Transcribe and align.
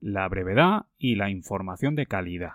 La 0.00 0.28
brevedad 0.28 0.86
y 0.96 1.16
la 1.16 1.28
información 1.28 1.94
de 1.94 2.06
calidad. 2.06 2.52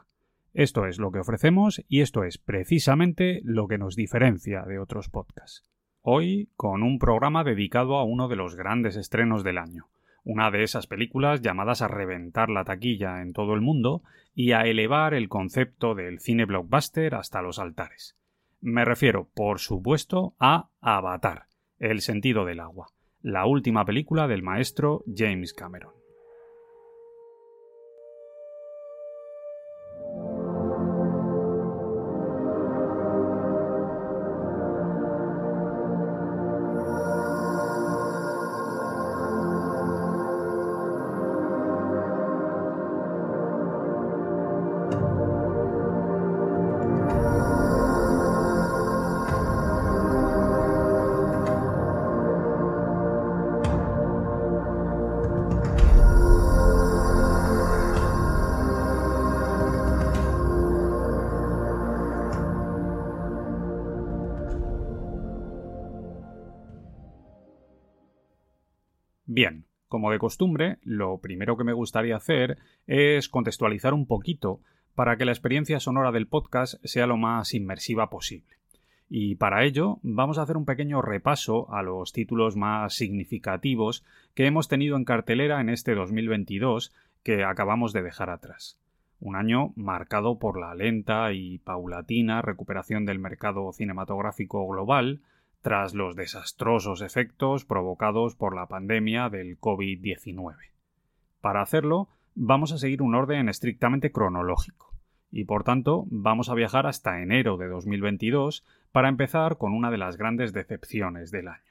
Esto 0.54 0.86
es 0.86 0.98
lo 0.98 1.12
que 1.12 1.20
ofrecemos 1.20 1.84
y 1.90 2.02
esto 2.02 2.24
es 2.24 2.38
precisamente 2.38 3.42
lo 3.44 3.68
que 3.68 3.78
nos 3.78 3.96
diferencia 3.96 4.62
de 4.62 4.80
otros 4.80 5.10
podcasts. 5.10 5.66
Hoy 6.02 6.50
con 6.56 6.84
un 6.84 7.00
programa 7.00 7.44
dedicado 7.44 7.98
a 7.98 8.04
uno 8.04 8.28
de 8.28 8.36
los 8.36 8.56
grandes 8.56 8.96
estrenos 8.96 9.44
del 9.44 9.58
año, 9.58 9.88
una 10.24 10.52
de 10.52 10.64
esas 10.64 10.88
películas 10.88 11.42
llamadas 11.42 11.82
a 11.82 11.88
reventar 11.88 12.50
la 12.50 12.64
taquilla 12.64 13.22
en 13.22 13.34
todo 13.34 13.56
el 13.56 13.62
mundo 13.62 14.04
y 14.36 14.52
a 14.52 14.62
elevar 14.62 15.14
el 15.14 15.28
concepto 15.28 15.96
del 15.96 16.20
cine 16.20 16.46
blockbuster 16.46 17.16
hasta 17.16 17.42
los 17.42 17.60
altares. 17.60 18.16
Me 18.62 18.86
refiero, 18.86 19.28
por 19.34 19.60
supuesto, 19.60 20.36
a 20.40 20.70
Avatar, 20.80 21.48
El 21.80 22.02
sentido 22.02 22.46
del 22.46 22.62
agua, 22.62 22.88
la 23.22 23.46
última 23.46 23.84
película 23.84 24.28
del 24.28 24.44
maestro 24.44 25.04
James 25.14 25.54
Cameron. 25.54 26.03
Bien, 69.36 69.66
como 69.88 70.12
de 70.12 70.20
costumbre, 70.20 70.78
lo 70.84 71.18
primero 71.18 71.58
que 71.58 71.64
me 71.64 71.74
gustaría 71.74 72.16
hacer 72.16 72.60
es 72.86 73.30
contextualizar 73.30 73.92
un 73.92 74.06
poquito 74.06 74.62
para 74.94 75.18
que 75.18 75.26
la 75.26 75.32
experiencia 75.32 75.80
sonora 75.80 76.12
del 76.12 76.28
podcast 76.28 76.76
sea 76.84 77.08
lo 77.08 77.18
más 77.18 77.56
inmersiva 77.56 78.12
posible. 78.12 78.58
Y 79.10 79.34
para 79.34 79.64
ello 79.64 79.98
vamos 80.04 80.38
a 80.38 80.44
hacer 80.44 80.56
un 80.56 80.66
pequeño 80.66 81.02
repaso 81.02 81.74
a 81.74 81.82
los 81.82 82.14
títulos 82.14 82.56
más 82.56 82.94
significativos 82.94 84.06
que 84.36 84.46
hemos 84.46 84.68
tenido 84.68 84.98
en 84.98 85.04
cartelera 85.04 85.62
en 85.62 85.70
este 85.70 85.96
2022 85.96 86.94
que 87.24 87.44
acabamos 87.44 87.92
de 87.92 88.04
dejar 88.04 88.30
atrás. 88.30 88.78
Un 89.20 89.36
año 89.36 89.74
marcado 89.76 90.38
por 90.38 90.60
la 90.60 90.76
lenta 90.76 91.34
y 91.34 91.58
paulatina 91.58 92.44
recuperación 92.44 93.04
del 93.06 93.18
mercado 93.18 93.74
cinematográfico 93.74 94.68
global, 94.68 95.22
tras 95.64 95.94
los 95.94 96.18
desastrosos 96.18 97.02
efectos 97.02 97.64
provocados 97.64 98.36
por 98.36 98.54
la 98.54 98.68
pandemia 98.68 99.30
del 99.30 99.58
COVID-19. 99.58 100.56
Para 101.40 101.62
hacerlo, 101.62 102.10
vamos 102.36 102.74
a 102.74 102.78
seguir 102.78 103.02
un 103.02 103.16
orden 103.16 103.48
estrictamente 103.48 104.12
cronológico, 104.12 104.94
y 105.32 105.46
por 105.46 105.64
tanto 105.64 106.06
vamos 106.10 106.50
a 106.50 106.54
viajar 106.54 106.86
hasta 106.86 107.22
enero 107.22 107.56
de 107.56 107.70
2022 107.70 108.66
para 108.92 109.08
empezar 109.08 109.58
con 109.58 109.74
una 109.74 109.90
de 109.90 109.98
las 109.98 110.18
grandes 110.18 110.52
decepciones 110.52 111.32
del 111.32 111.48
año. 111.48 111.64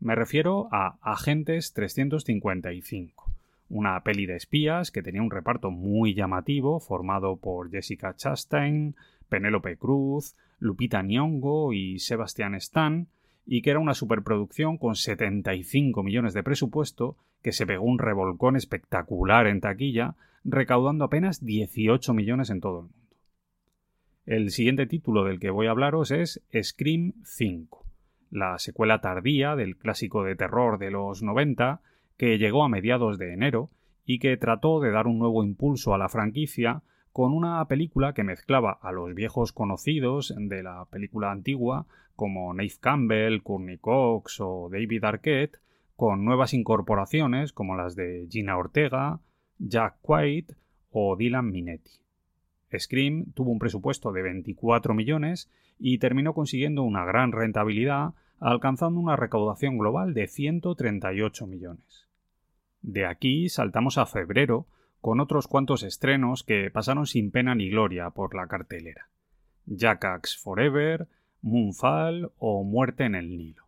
Me 0.00 0.14
refiero 0.14 0.68
a 0.70 0.98
Agentes 1.00 1.72
355, 1.72 3.32
una 3.70 3.98
peli 4.02 4.26
de 4.26 4.36
espías 4.36 4.90
que 4.90 5.02
tenía 5.02 5.22
un 5.22 5.30
reparto 5.30 5.70
muy 5.70 6.12
llamativo 6.12 6.78
formado 6.78 7.36
por 7.36 7.70
Jessica 7.70 8.14
Chastain, 8.14 8.96
Penélope 9.30 9.78
Cruz, 9.78 10.36
Lupita 10.58 11.02
Nyong'o 11.02 11.72
y 11.72 12.00
Sebastian 12.00 12.54
Stan, 12.56 13.08
y 13.52 13.62
que 13.62 13.70
era 13.70 13.80
una 13.80 13.94
superproducción 13.94 14.78
con 14.78 14.94
75 14.94 16.04
millones 16.04 16.34
de 16.34 16.44
presupuesto 16.44 17.16
que 17.42 17.50
se 17.50 17.66
pegó 17.66 17.84
un 17.84 17.98
revolcón 17.98 18.54
espectacular 18.54 19.48
en 19.48 19.60
taquilla, 19.60 20.14
recaudando 20.44 21.04
apenas 21.04 21.44
18 21.44 22.14
millones 22.14 22.50
en 22.50 22.60
todo 22.60 22.78
el 22.78 22.84
mundo. 22.84 23.16
El 24.24 24.50
siguiente 24.52 24.86
título 24.86 25.24
del 25.24 25.40
que 25.40 25.50
voy 25.50 25.66
a 25.66 25.72
hablaros 25.72 26.12
es 26.12 26.40
Scream 26.62 27.14
5, 27.24 27.84
la 28.30 28.56
secuela 28.60 29.00
tardía 29.00 29.56
del 29.56 29.76
clásico 29.76 30.22
de 30.22 30.36
terror 30.36 30.78
de 30.78 30.92
los 30.92 31.20
90 31.20 31.80
que 32.16 32.38
llegó 32.38 32.62
a 32.62 32.68
mediados 32.68 33.18
de 33.18 33.32
enero 33.32 33.68
y 34.04 34.20
que 34.20 34.36
trató 34.36 34.78
de 34.78 34.92
dar 34.92 35.08
un 35.08 35.18
nuevo 35.18 35.42
impulso 35.42 35.92
a 35.92 35.98
la 35.98 36.08
franquicia 36.08 36.82
con 37.12 37.32
una 37.32 37.64
película 37.66 38.12
que 38.14 38.24
mezclaba 38.24 38.78
a 38.82 38.92
los 38.92 39.14
viejos 39.14 39.52
conocidos 39.52 40.34
de 40.36 40.62
la 40.62 40.84
película 40.86 41.30
antigua 41.30 41.86
como 42.16 42.52
Nave 42.52 42.72
Campbell, 42.80 43.42
Courtney 43.42 43.78
Cox 43.78 44.40
o 44.40 44.68
David 44.70 45.04
Arquette, 45.04 45.58
con 45.96 46.24
nuevas 46.24 46.54
incorporaciones 46.54 47.52
como 47.52 47.76
las 47.76 47.96
de 47.96 48.26
Gina 48.30 48.56
Ortega, 48.56 49.20
Jack 49.58 49.96
White 50.02 50.54
o 50.90 51.16
Dylan 51.16 51.50
Minetti. 51.50 52.00
Scream 52.78 53.32
tuvo 53.34 53.50
un 53.50 53.58
presupuesto 53.58 54.12
de 54.12 54.22
24 54.22 54.94
millones 54.94 55.50
y 55.78 55.98
terminó 55.98 56.34
consiguiendo 56.34 56.82
una 56.82 57.04
gran 57.04 57.32
rentabilidad, 57.32 58.14
alcanzando 58.38 59.00
una 59.00 59.16
recaudación 59.16 59.78
global 59.78 60.14
de 60.14 60.28
138 60.28 61.46
millones. 61.46 62.06
De 62.82 63.06
aquí 63.06 63.48
saltamos 63.48 63.98
a 63.98 64.06
febrero, 64.06 64.66
con 65.00 65.20
otros 65.20 65.48
cuantos 65.48 65.82
estrenos 65.82 66.42
que 66.42 66.70
pasaron 66.70 67.06
sin 67.06 67.30
pena 67.30 67.54
ni 67.54 67.70
gloria 67.70 68.10
por 68.10 68.34
la 68.34 68.46
cartelera. 68.46 69.08
Jackass 69.66 70.36
Forever, 70.36 71.08
Moonfall 71.42 72.32
o 72.38 72.64
Muerte 72.64 73.04
en 73.04 73.14
el 73.14 73.36
Nilo. 73.36 73.64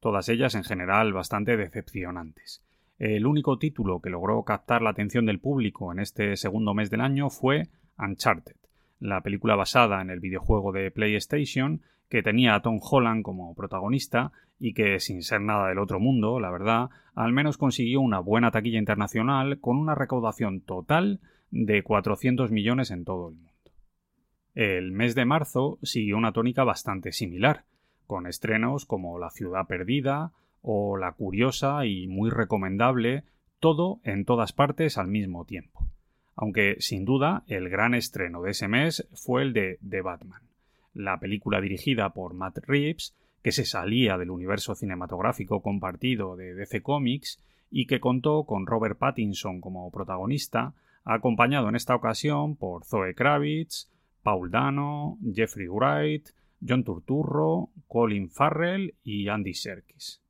Todas 0.00 0.28
ellas 0.28 0.54
en 0.54 0.64
general 0.64 1.12
bastante 1.12 1.56
decepcionantes. 1.56 2.62
El 2.98 3.26
único 3.26 3.58
título 3.58 4.00
que 4.00 4.10
logró 4.10 4.42
captar 4.42 4.82
la 4.82 4.90
atención 4.90 5.26
del 5.26 5.40
público 5.40 5.92
en 5.92 6.00
este 6.00 6.36
segundo 6.36 6.74
mes 6.74 6.90
del 6.90 7.00
año 7.00 7.30
fue 7.30 7.68
Uncharted, 7.98 8.56
la 8.98 9.20
película 9.20 9.56
basada 9.56 10.00
en 10.00 10.10
el 10.10 10.20
videojuego 10.20 10.72
de 10.72 10.90
PlayStation 10.90 11.82
que 12.12 12.22
tenía 12.22 12.54
a 12.54 12.60
Tom 12.60 12.78
Holland 12.78 13.22
como 13.22 13.54
protagonista 13.54 14.32
y 14.58 14.74
que, 14.74 15.00
sin 15.00 15.22
ser 15.22 15.40
nada 15.40 15.68
del 15.68 15.78
otro 15.78 15.98
mundo, 15.98 16.40
la 16.40 16.50
verdad, 16.50 16.90
al 17.14 17.32
menos 17.32 17.56
consiguió 17.56 18.02
una 18.02 18.18
buena 18.18 18.50
taquilla 18.50 18.78
internacional 18.78 19.60
con 19.60 19.78
una 19.78 19.94
recaudación 19.94 20.60
total 20.60 21.20
de 21.50 21.82
400 21.82 22.50
millones 22.50 22.90
en 22.90 23.06
todo 23.06 23.30
el 23.30 23.36
mundo. 23.36 23.52
El 24.54 24.92
mes 24.92 25.14
de 25.14 25.24
marzo 25.24 25.78
siguió 25.82 26.18
una 26.18 26.34
tónica 26.34 26.64
bastante 26.64 27.12
similar, 27.12 27.64
con 28.06 28.26
estrenos 28.26 28.84
como 28.84 29.18
La 29.18 29.30
ciudad 29.30 29.66
perdida 29.66 30.32
o 30.60 30.98
La 30.98 31.12
curiosa 31.12 31.86
y 31.86 32.08
muy 32.08 32.28
recomendable, 32.28 33.24
todo 33.58 34.00
en 34.04 34.26
todas 34.26 34.52
partes 34.52 34.98
al 34.98 35.08
mismo 35.08 35.46
tiempo. 35.46 35.88
Aunque, 36.36 36.76
sin 36.78 37.06
duda, 37.06 37.44
el 37.46 37.70
gran 37.70 37.94
estreno 37.94 38.42
de 38.42 38.50
ese 38.50 38.68
mes 38.68 39.08
fue 39.14 39.40
el 39.40 39.54
de 39.54 39.78
The 39.88 40.02
Batman, 40.02 40.42
la 40.94 41.18
película 41.18 41.60
dirigida 41.60 42.10
por 42.10 42.34
Matt 42.34 42.58
Reeves 42.66 43.14
que 43.42 43.52
se 43.52 43.64
salía 43.64 44.18
del 44.18 44.30
universo 44.30 44.74
cinematográfico 44.74 45.62
compartido 45.62 46.36
de 46.36 46.54
DC 46.54 46.82
Comics 46.82 47.40
y 47.70 47.86
que 47.86 48.00
contó 48.00 48.44
con 48.44 48.66
Robert 48.66 48.98
Pattinson 48.98 49.60
como 49.60 49.90
protagonista, 49.90 50.74
acompañado 51.04 51.68
en 51.68 51.74
esta 51.74 51.94
ocasión 51.94 52.56
por 52.56 52.84
Zoe 52.84 53.14
Kravitz, 53.14 53.88
Paul 54.22 54.50
Dano, 54.50 55.18
Jeffrey 55.34 55.66
Wright, 55.66 56.28
John 56.66 56.84
Turturro, 56.84 57.70
Colin 57.88 58.30
Farrell 58.30 58.94
y 59.02 59.28
Andy 59.28 59.54
Serkis. 59.54 60.20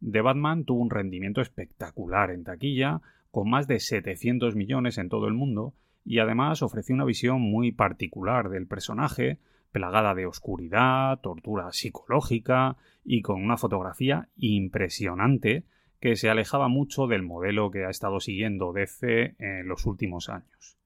The 0.00 0.20
Batman 0.20 0.64
tuvo 0.64 0.82
un 0.82 0.90
rendimiento 0.90 1.40
espectacular 1.40 2.30
en 2.30 2.44
taquilla, 2.44 3.00
con 3.30 3.48
más 3.48 3.66
de 3.66 3.80
700 3.80 4.56
millones 4.56 4.98
en 4.98 5.08
todo 5.08 5.26
el 5.28 5.34
mundo, 5.34 5.74
y 6.04 6.18
además 6.18 6.62
ofreció 6.62 6.94
una 6.94 7.04
visión 7.04 7.40
muy 7.40 7.72
particular 7.72 8.50
del 8.50 8.66
personaje, 8.66 9.38
plagada 9.72 10.14
de 10.14 10.26
oscuridad, 10.26 11.20
tortura 11.20 11.72
psicológica 11.72 12.76
y 13.04 13.22
con 13.22 13.42
una 13.42 13.56
fotografía 13.56 14.28
impresionante 14.36 15.64
que 16.00 16.16
se 16.16 16.30
alejaba 16.30 16.68
mucho 16.68 17.06
del 17.06 17.22
modelo 17.22 17.70
que 17.70 17.84
ha 17.84 17.90
estado 17.90 18.20
siguiendo 18.20 18.72
DC 18.72 19.36
en 19.38 19.68
los 19.68 19.86
últimos 19.86 20.28
años. 20.28 20.78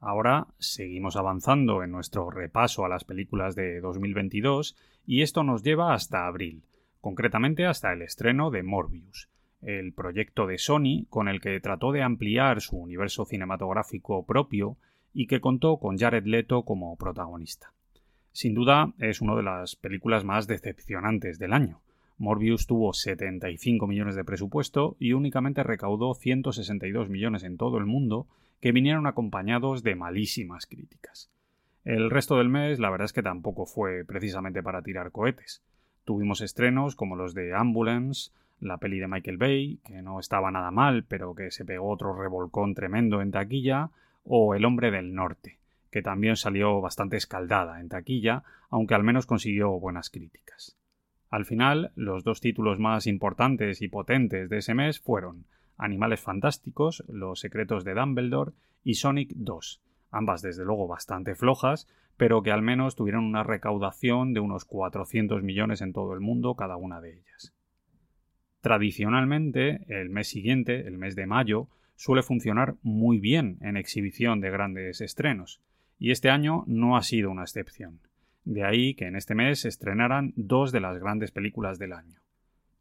Ahora 0.00 0.46
seguimos 0.58 1.16
avanzando 1.16 1.82
en 1.82 1.90
nuestro 1.90 2.30
repaso 2.30 2.84
a 2.84 2.88
las 2.88 3.04
películas 3.04 3.56
de 3.56 3.80
2022 3.80 4.76
y 5.06 5.22
esto 5.22 5.42
nos 5.42 5.62
lleva 5.62 5.92
hasta 5.92 6.26
abril, 6.26 6.62
concretamente 7.00 7.66
hasta 7.66 7.92
el 7.92 8.02
estreno 8.02 8.50
de 8.50 8.62
Morbius, 8.62 9.28
el 9.60 9.92
proyecto 9.92 10.46
de 10.46 10.58
Sony 10.58 11.06
con 11.08 11.26
el 11.26 11.40
que 11.40 11.58
trató 11.58 11.90
de 11.90 12.02
ampliar 12.02 12.60
su 12.60 12.76
universo 12.76 13.24
cinematográfico 13.24 14.24
propio 14.24 14.76
y 15.12 15.26
que 15.26 15.40
contó 15.40 15.78
con 15.78 15.98
Jared 15.98 16.26
Leto 16.26 16.62
como 16.62 16.94
protagonista. 16.96 17.72
Sin 18.38 18.54
duda 18.54 18.92
es 19.00 19.20
una 19.20 19.34
de 19.34 19.42
las 19.42 19.74
películas 19.74 20.22
más 20.22 20.46
decepcionantes 20.46 21.40
del 21.40 21.52
año. 21.52 21.80
Morbius 22.18 22.68
tuvo 22.68 22.92
75 22.92 23.88
millones 23.88 24.14
de 24.14 24.22
presupuesto 24.22 24.94
y 25.00 25.12
únicamente 25.12 25.64
recaudó 25.64 26.14
162 26.14 27.08
millones 27.08 27.42
en 27.42 27.56
todo 27.56 27.78
el 27.78 27.86
mundo, 27.86 28.28
que 28.60 28.70
vinieron 28.70 29.08
acompañados 29.08 29.82
de 29.82 29.96
malísimas 29.96 30.66
críticas. 30.66 31.32
El 31.84 32.10
resto 32.10 32.36
del 32.36 32.48
mes 32.48 32.78
la 32.78 32.90
verdad 32.90 33.06
es 33.06 33.12
que 33.12 33.24
tampoco 33.24 33.66
fue 33.66 34.04
precisamente 34.04 34.62
para 34.62 34.82
tirar 34.82 35.10
cohetes. 35.10 35.64
Tuvimos 36.04 36.40
estrenos 36.40 36.94
como 36.94 37.16
los 37.16 37.34
de 37.34 37.56
Ambulance, 37.56 38.30
la 38.60 38.78
peli 38.78 39.00
de 39.00 39.08
Michael 39.08 39.38
Bay, 39.38 39.80
que 39.84 40.00
no 40.00 40.20
estaba 40.20 40.52
nada 40.52 40.70
mal, 40.70 41.02
pero 41.02 41.34
que 41.34 41.50
se 41.50 41.64
pegó 41.64 41.90
otro 41.90 42.14
revolcón 42.14 42.74
tremendo 42.74 43.20
en 43.20 43.32
taquilla, 43.32 43.90
o 44.22 44.54
El 44.54 44.64
hombre 44.64 44.92
del 44.92 45.12
norte, 45.12 45.57
que 45.90 46.02
también 46.02 46.36
salió 46.36 46.80
bastante 46.80 47.16
escaldada 47.16 47.80
en 47.80 47.88
taquilla, 47.88 48.44
aunque 48.70 48.94
al 48.94 49.04
menos 49.04 49.26
consiguió 49.26 49.70
buenas 49.78 50.10
críticas. 50.10 50.76
Al 51.30 51.44
final, 51.44 51.92
los 51.94 52.24
dos 52.24 52.40
títulos 52.40 52.78
más 52.78 53.06
importantes 53.06 53.82
y 53.82 53.88
potentes 53.88 54.48
de 54.48 54.58
ese 54.58 54.74
mes 54.74 55.00
fueron 55.00 55.44
Animales 55.76 56.20
Fantásticos, 56.20 57.04
Los 57.08 57.40
Secretos 57.40 57.84
de 57.84 57.94
Dumbledore 57.94 58.52
y 58.82 58.94
Sonic 58.94 59.32
2, 59.34 59.82
ambas 60.10 60.42
desde 60.42 60.64
luego 60.64 60.88
bastante 60.88 61.34
flojas, 61.34 61.86
pero 62.16 62.42
que 62.42 62.50
al 62.50 62.62
menos 62.62 62.96
tuvieron 62.96 63.24
una 63.24 63.44
recaudación 63.44 64.32
de 64.34 64.40
unos 64.40 64.64
400 64.64 65.42
millones 65.42 65.82
en 65.82 65.92
todo 65.92 66.14
el 66.14 66.20
mundo 66.20 66.56
cada 66.56 66.76
una 66.76 67.00
de 67.00 67.18
ellas. 67.18 67.54
Tradicionalmente, 68.60 69.84
el 69.88 70.10
mes 70.10 70.28
siguiente, 70.28 70.86
el 70.86 70.98
mes 70.98 71.14
de 71.14 71.26
mayo, 71.26 71.68
suele 71.94 72.22
funcionar 72.22 72.74
muy 72.82 73.18
bien 73.18 73.58
en 73.60 73.76
exhibición 73.76 74.40
de 74.40 74.50
grandes 74.50 75.00
estrenos, 75.00 75.60
y 75.98 76.10
este 76.10 76.30
año 76.30 76.64
no 76.66 76.96
ha 76.96 77.02
sido 77.02 77.30
una 77.30 77.42
excepción. 77.42 78.00
De 78.44 78.64
ahí 78.64 78.94
que 78.94 79.06
en 79.06 79.16
este 79.16 79.34
mes 79.34 79.60
se 79.60 79.68
estrenaran 79.68 80.32
dos 80.36 80.72
de 80.72 80.80
las 80.80 80.98
grandes 80.98 81.32
películas 81.32 81.78
del 81.78 81.92
año. 81.92 82.20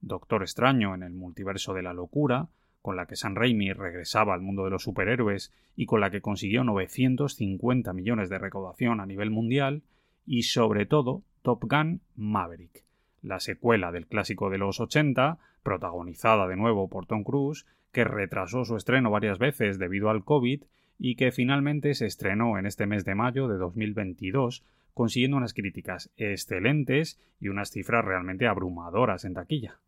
Doctor 0.02 0.44
Extraño 0.44 0.96
en 0.96 1.04
el 1.04 1.14
multiverso 1.14 1.74
de 1.74 1.82
la 1.82 1.94
locura, 1.94 2.48
con 2.82 2.96
la 2.96 3.06
que 3.06 3.16
San 3.16 3.36
Raimi 3.36 3.74
regresaba 3.74 4.34
al 4.34 4.42
mundo 4.42 4.64
de 4.64 4.70
los 4.70 4.84
superhéroes 4.84 5.52
y 5.76 5.86
con 5.86 6.00
la 6.00 6.10
que 6.10 6.22
consiguió 6.22 6.64
950 6.64 7.92
millones 7.92 8.30
de 8.30 8.38
recaudación 8.38 9.02
a 9.02 9.06
nivel 9.06 9.30
mundial, 9.30 9.82
y 10.26 10.44
sobre 10.44 10.86
todo 10.86 11.24
Top 11.42 11.64
Gun 11.64 12.02
Maverick, 12.16 12.84
la 13.22 13.40
secuela 13.40 13.92
del 13.92 14.08
clásico 14.08 14.50
de 14.50 14.58
los 14.58 14.80
80, 14.80 15.38
protagonizada 15.64 16.48
de 16.48 16.56
nuevo 16.56 16.88
por 16.88 17.08
Tom 17.08 17.24
Cruise, 17.24 17.66
que 17.92 18.04
retrasó 18.04 18.64
su 18.64 18.78
estreno 18.78 19.12
varias 19.12 19.40
veces 19.40 19.80
debido 19.80 20.10
al 20.10 20.24
COVID 20.24 20.64
y 21.00 21.16
que 21.16 21.32
finalmente 21.32 21.94
se 21.94 22.06
estrenó 22.06 22.58
en 22.58 22.66
este 22.66 22.88
mes 22.88 23.06
de 23.06 23.16
mayo 23.16 23.48
de 23.48 23.58
2022, 23.58 24.64
consiguiendo 24.94 25.38
unas 25.38 25.54
críticas 25.54 26.12
excelentes 26.18 27.20
y 27.40 27.50
unas 27.50 27.70
cifras 27.70 28.04
realmente 28.04 28.48
abrumadoras 28.48 29.26
en 29.26 29.34
taquilla. 29.34 29.80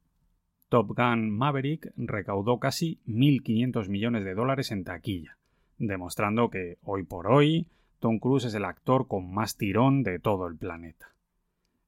Top 0.70 0.96
Gun 0.96 1.32
Maverick 1.32 1.92
recaudó 1.98 2.60
casi 2.60 3.00
1.500 3.08 3.90
millones 3.90 4.24
de 4.24 4.36
dólares 4.36 4.72
en 4.72 4.84
taquilla, 4.84 5.38
demostrando 5.80 6.50
que, 6.50 6.78
hoy 6.84 7.04
por 7.04 7.28
hoy, 7.28 7.66
Tom 8.00 8.20
Cruise 8.20 8.46
es 8.46 8.54
el 8.54 8.66
actor 8.66 9.08
con 9.08 9.34
más 9.34 9.58
tirón 9.58 10.04
de 10.04 10.20
todo 10.20 10.48
el 10.48 10.56
planeta. 10.56 11.08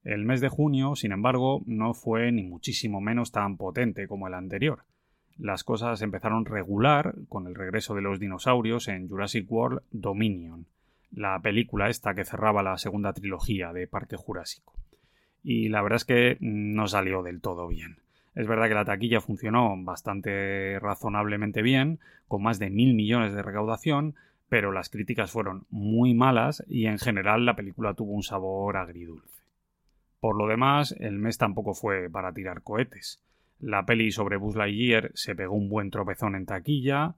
El 0.04 0.26
mes 0.26 0.42
de 0.42 0.50
junio, 0.50 0.96
sin 0.96 1.12
embargo, 1.12 1.62
no 1.68 1.94
fue 1.94 2.32
ni 2.32 2.42
muchísimo 2.42 3.02
menos 3.02 3.32
tan 3.32 3.56
potente 3.56 4.08
como 4.08 4.28
el 4.28 4.34
anterior, 4.34 4.80
las 5.38 5.64
cosas 5.64 6.02
empezaron 6.02 6.46
regular 6.46 7.16
con 7.30 7.48
el 7.48 7.56
regreso 7.56 7.96
de 7.96 8.02
los 8.02 8.20
dinosaurios 8.20 8.88
en 8.88 9.08
Jurassic 9.08 9.52
World 9.52 9.82
Dominion, 9.92 10.66
la 11.12 11.40
película 11.40 11.90
esta 11.90 12.14
que 12.14 12.26
cerraba 12.26 12.64
la 12.64 12.78
segunda 12.78 13.14
trilogía 13.14 13.74
de 13.74 13.88
Parque 13.88 14.16
Jurásico. 14.16 14.74
Y 15.44 15.70
la 15.70 15.82
verdad 15.82 15.98
es 15.98 16.06
que 16.06 16.38
no 16.40 16.88
salió 16.88 17.24
del 17.24 17.42
todo 17.42 17.68
bien. 17.68 17.98
Es 18.36 18.48
verdad 18.48 18.68
que 18.68 18.76
la 18.76 18.86
taquilla 18.86 19.20
funcionó 19.20 19.76
bastante 19.78 20.80
razonablemente 20.80 21.62
bien, 21.62 22.00
con 22.28 22.44
más 22.44 22.60
de 22.60 22.70
mil 22.70 22.94
millones 22.94 23.34
de 23.34 23.42
recaudación, 23.42 24.16
pero 24.48 24.72
las 24.72 24.90
críticas 24.90 25.32
fueron 25.32 25.66
muy 25.70 26.14
malas 26.14 26.64
y 26.68 26.86
en 26.86 27.00
general 27.00 27.46
la 27.46 27.56
película 27.56 27.94
tuvo 27.94 28.14
un 28.14 28.24
sabor 28.24 28.78
agridulce. 28.78 29.42
Por 30.20 30.38
lo 30.38 30.48
demás, 30.48 30.96
el 31.00 31.18
mes 31.18 31.38
tampoco 31.38 31.74
fue 31.74 32.10
para 32.10 32.32
tirar 32.32 32.62
cohetes. 32.62 33.20
La 33.62 33.86
peli 33.86 34.12
sobre 34.12 34.38
Buzz 34.38 34.56
Lightyear 34.56 35.12
se 35.14 35.36
pegó 35.36 35.54
un 35.54 35.70
buen 35.70 35.92
tropezón 35.92 36.36
en 36.36 36.48
taquilla. 36.48 37.14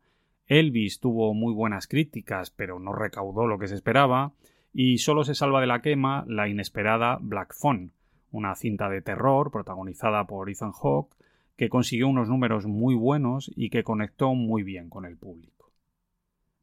Elvis 0.46 1.00
tuvo 1.00 1.34
muy 1.34 1.54
buenas 1.54 1.88
críticas, 1.88 2.52
pero 2.52 2.80
no 2.80 2.92
recaudó 2.92 3.48
lo 3.48 3.58
que 3.58 3.70
se 3.70 3.76
esperaba. 3.76 4.34
Y 4.74 4.98
solo 4.98 5.24
se 5.24 5.36
salva 5.36 5.62
de 5.62 5.68
la 5.68 5.82
quema 5.82 6.26
la 6.28 6.50
inesperada 6.50 7.18
Black 7.22 7.54
Phone, 7.58 7.92
una 8.32 8.56
cinta 8.56 8.90
de 8.90 9.02
terror 9.02 9.52
protagonizada 9.52 10.28
por 10.28 10.50
Ethan 10.50 10.74
Hawke, 10.74 11.16
que 11.56 11.70
consiguió 11.70 12.10
unos 12.10 12.28
números 12.28 12.66
muy 12.66 12.94
buenos 12.94 13.50
y 13.56 13.70
que 13.70 13.84
conectó 13.84 14.34
muy 14.34 14.64
bien 14.64 14.90
con 14.90 15.06
el 15.06 15.16
público. 15.16 15.72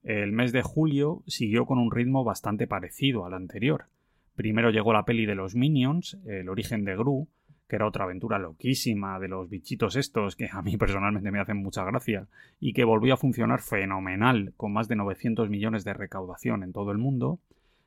El 0.02 0.32
mes 0.32 0.52
de 0.52 0.60
julio 0.60 1.22
siguió 1.26 1.64
con 1.64 1.78
un 1.78 1.90
ritmo 1.90 2.22
bastante 2.22 2.66
parecido 2.66 3.25
al 3.25 3.32
anterior. 3.32 3.87
Primero 4.34 4.70
llegó 4.70 4.92
la 4.92 5.06
peli 5.06 5.25
de 5.25 5.37
los 5.37 5.54
Minions, 5.54 6.18
El 6.26 6.50
origen 6.50 6.84
de 6.84 6.96
Gru, 6.96 7.28
que 7.70 7.76
era 7.76 7.86
otra 7.86 8.04
aventura 8.04 8.38
loquísima 8.38 9.20
de 9.20 9.28
los 9.28 9.48
bichitos 9.48 9.94
estos 9.94 10.34
que 10.34 10.48
a 10.52 10.60
mí 10.60 10.76
personalmente 10.76 11.30
me 11.30 11.38
hacen 11.38 11.56
mucha 11.56 11.84
gracia 11.84 12.26
y 12.58 12.72
que 12.72 12.84
volvió 12.84 13.14
a 13.14 13.16
funcionar 13.16 13.60
fenomenal 13.60 14.52
con 14.56 14.72
más 14.72 14.88
de 14.88 14.96
900 14.96 15.48
millones 15.48 15.84
de 15.84 15.94
recaudación 15.94 16.64
en 16.64 16.72
todo 16.72 16.90
el 16.90 16.98
mundo. 16.98 17.38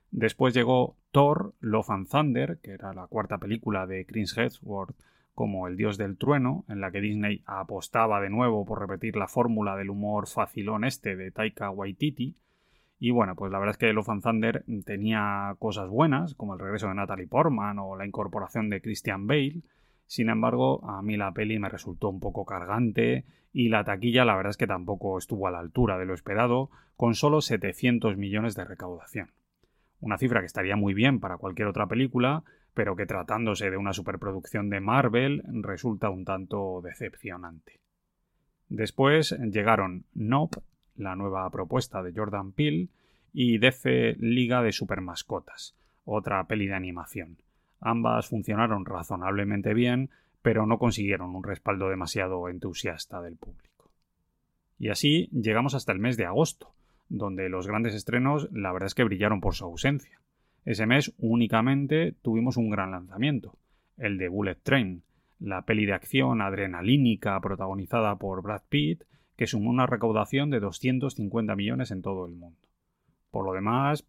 Después 0.10 0.54
llegó 0.54 0.96
Thor, 1.12 1.54
Love 1.60 1.90
and 1.90 2.08
Thunder, 2.08 2.60
que 2.62 2.72
era 2.72 2.94
la 2.94 3.08
cuarta 3.08 3.38
película 3.38 3.86
de 3.86 4.06
Chris 4.06 4.38
Hemsworth 4.38 4.96
como 5.36 5.68
el 5.68 5.76
dios 5.76 5.98
del 5.98 6.18
trueno, 6.18 6.64
en 6.70 6.80
la 6.80 6.92
que 6.92 7.02
Disney 7.02 7.42
apostaba 7.46 8.22
de 8.22 8.30
nuevo 8.30 8.66
por 8.66 8.80
repetir 8.80 9.16
la 9.18 9.28
fórmula 9.28 9.76
del 9.76 9.90
humor 9.90 10.28
facilón 10.28 10.86
este 10.86 11.16
de 11.16 11.32
Taika 11.32 11.72
Waititi, 11.72 12.36
y 13.04 13.12
bueno, 13.12 13.36
pues 13.36 13.52
la 13.52 13.60
verdad 13.60 13.74
es 13.74 13.78
que 13.78 13.92
Love 13.92 14.08
and 14.12 14.24
Thunder 14.24 14.64
tenía 14.86 15.58
cosas 15.60 15.90
buenas, 15.90 16.36
como 16.36 16.54
el 16.54 16.62
regreso 16.62 16.88
de 16.88 16.94
Natalie 16.94 17.28
Portman 17.28 17.78
o 17.78 17.98
la 17.98 18.06
incorporación 18.06 18.70
de 18.70 18.82
Christian 18.82 19.28
Bale, 19.28 19.62
Sin 20.06 20.30
embargo, 20.30 20.90
a 20.90 21.02
mí 21.02 21.18
la 21.18 21.34
peli 21.34 21.60
me 21.60 21.68
resultó 21.68 22.08
un 22.08 22.22
poco 22.22 22.46
cargante 22.46 23.26
y 23.52 23.68
la 23.68 23.84
taquilla 23.84 24.24
la 24.24 24.38
verdad 24.38 24.52
es 24.52 24.58
que 24.58 24.68
tampoco 24.68 25.18
estuvo 25.18 25.50
a 25.50 25.52
la 25.52 25.60
altura 25.60 25.98
de 25.98 26.06
lo 26.06 26.14
esperado, 26.14 26.70
con 26.96 27.14
solo 27.14 27.42
700 27.42 28.16
millones 28.16 28.56
de 28.56 28.64
recaudación. 28.64 29.32
Una 30.00 30.18
cifra 30.18 30.40
que 30.40 30.46
estaría 30.46 30.78
muy 30.78 30.94
bien 30.94 31.20
para 31.20 31.36
cualquier 31.36 31.68
otra 31.68 31.88
película, 31.88 32.46
pero 32.74 32.96
que 32.96 33.06
tratándose 33.06 33.70
de 33.70 33.76
una 33.76 33.92
superproducción 33.92 34.70
de 34.70 34.80
Marvel 34.80 35.44
resulta 35.62 36.10
un 36.10 36.24
tanto 36.24 36.80
decepcionante. 36.82 37.82
Después 38.70 39.38
llegaron 39.52 40.06
Nope, 40.14 40.62
la 40.96 41.16
nueva 41.16 41.50
propuesta 41.50 42.04
de 42.04 42.14
Jordan 42.14 42.52
Peele, 42.52 42.90
y 43.34 43.58
DC 43.58 44.16
Liga 44.20 44.62
de 44.62 44.72
Supermascotas, 44.72 45.76
otra 46.06 46.46
peli 46.46 46.68
de 46.68 46.76
animación. 46.76 47.38
Ambas 47.82 48.28
funcionaron 48.28 48.86
razonablemente 48.86 49.74
bien, 49.74 50.12
pero 50.42 50.66
no 50.66 50.78
consiguieron 50.78 51.36
un 51.36 51.44
respaldo 51.44 51.90
demasiado 51.90 52.48
entusiasta 52.48 53.22
del 53.22 53.36
público. 53.36 53.92
Y 54.78 54.90
así 54.90 55.30
llegamos 55.32 55.74
hasta 55.74 55.92
el 55.92 56.00
mes 56.00 56.16
de 56.16 56.26
agosto, 56.26 56.74
donde 57.10 57.50
los 57.50 57.68
grandes 57.68 57.96
estrenos 57.96 58.50
la 58.52 58.72
verdad 58.72 58.88
es 58.88 58.96
que 58.96 59.04
brillaron 59.04 59.42
por 59.42 59.56
su 59.56 59.66
ausencia. 59.66 60.22
Ese 60.66 60.86
mes 60.86 61.14
únicamente 61.18 62.14
tuvimos 62.22 62.56
un 62.58 62.70
gran 62.70 62.92
lanzamiento, 62.92 63.58
el 63.98 64.18
de 64.18 64.30
Bullet 64.30 64.60
Train, 64.62 65.04
la 65.40 65.64
peli 65.64 65.86
de 65.86 65.94
acción 65.94 66.42
adrenalínica 66.42 67.40
protagonizada 67.42 68.16
por 68.18 68.42
Brad 68.42 68.62
Pitt, 68.70 69.04
que 69.44 69.48
sumó 69.48 69.72
una 69.72 69.86
recaudación 69.86 70.50
de 70.52 70.62
250 70.62 71.54
millones 71.58 71.92
en 71.92 72.02
todo 72.02 72.26
el 72.26 72.32
mundo. 72.32 72.62
Por 73.30 73.44
lo 73.44 73.52
demás, 73.52 74.08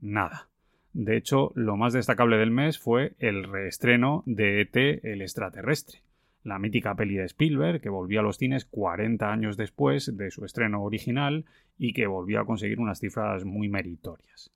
nada. 0.00 0.48
De 0.92 1.16
hecho, 1.16 1.50
lo 1.56 1.76
más 1.76 1.92
destacable 1.92 2.36
del 2.36 2.52
mes 2.52 2.78
fue 2.78 3.14
el 3.18 3.42
reestreno 3.42 4.22
de 4.26 4.60
ET 4.60 4.76
el 5.02 5.22
extraterrestre, 5.22 6.02
la 6.44 6.60
mítica 6.60 6.94
peli 6.94 7.16
de 7.16 7.24
Spielberg 7.24 7.80
que 7.80 7.88
volvió 7.88 8.20
a 8.20 8.22
los 8.22 8.36
cines 8.36 8.64
40 8.64 9.28
años 9.28 9.56
después 9.56 10.16
de 10.16 10.30
su 10.30 10.44
estreno 10.44 10.84
original 10.84 11.46
y 11.76 11.92
que 11.92 12.06
volvió 12.06 12.38
a 12.38 12.46
conseguir 12.46 12.78
unas 12.78 13.00
cifras 13.00 13.44
muy 13.44 13.68
meritorias. 13.68 14.52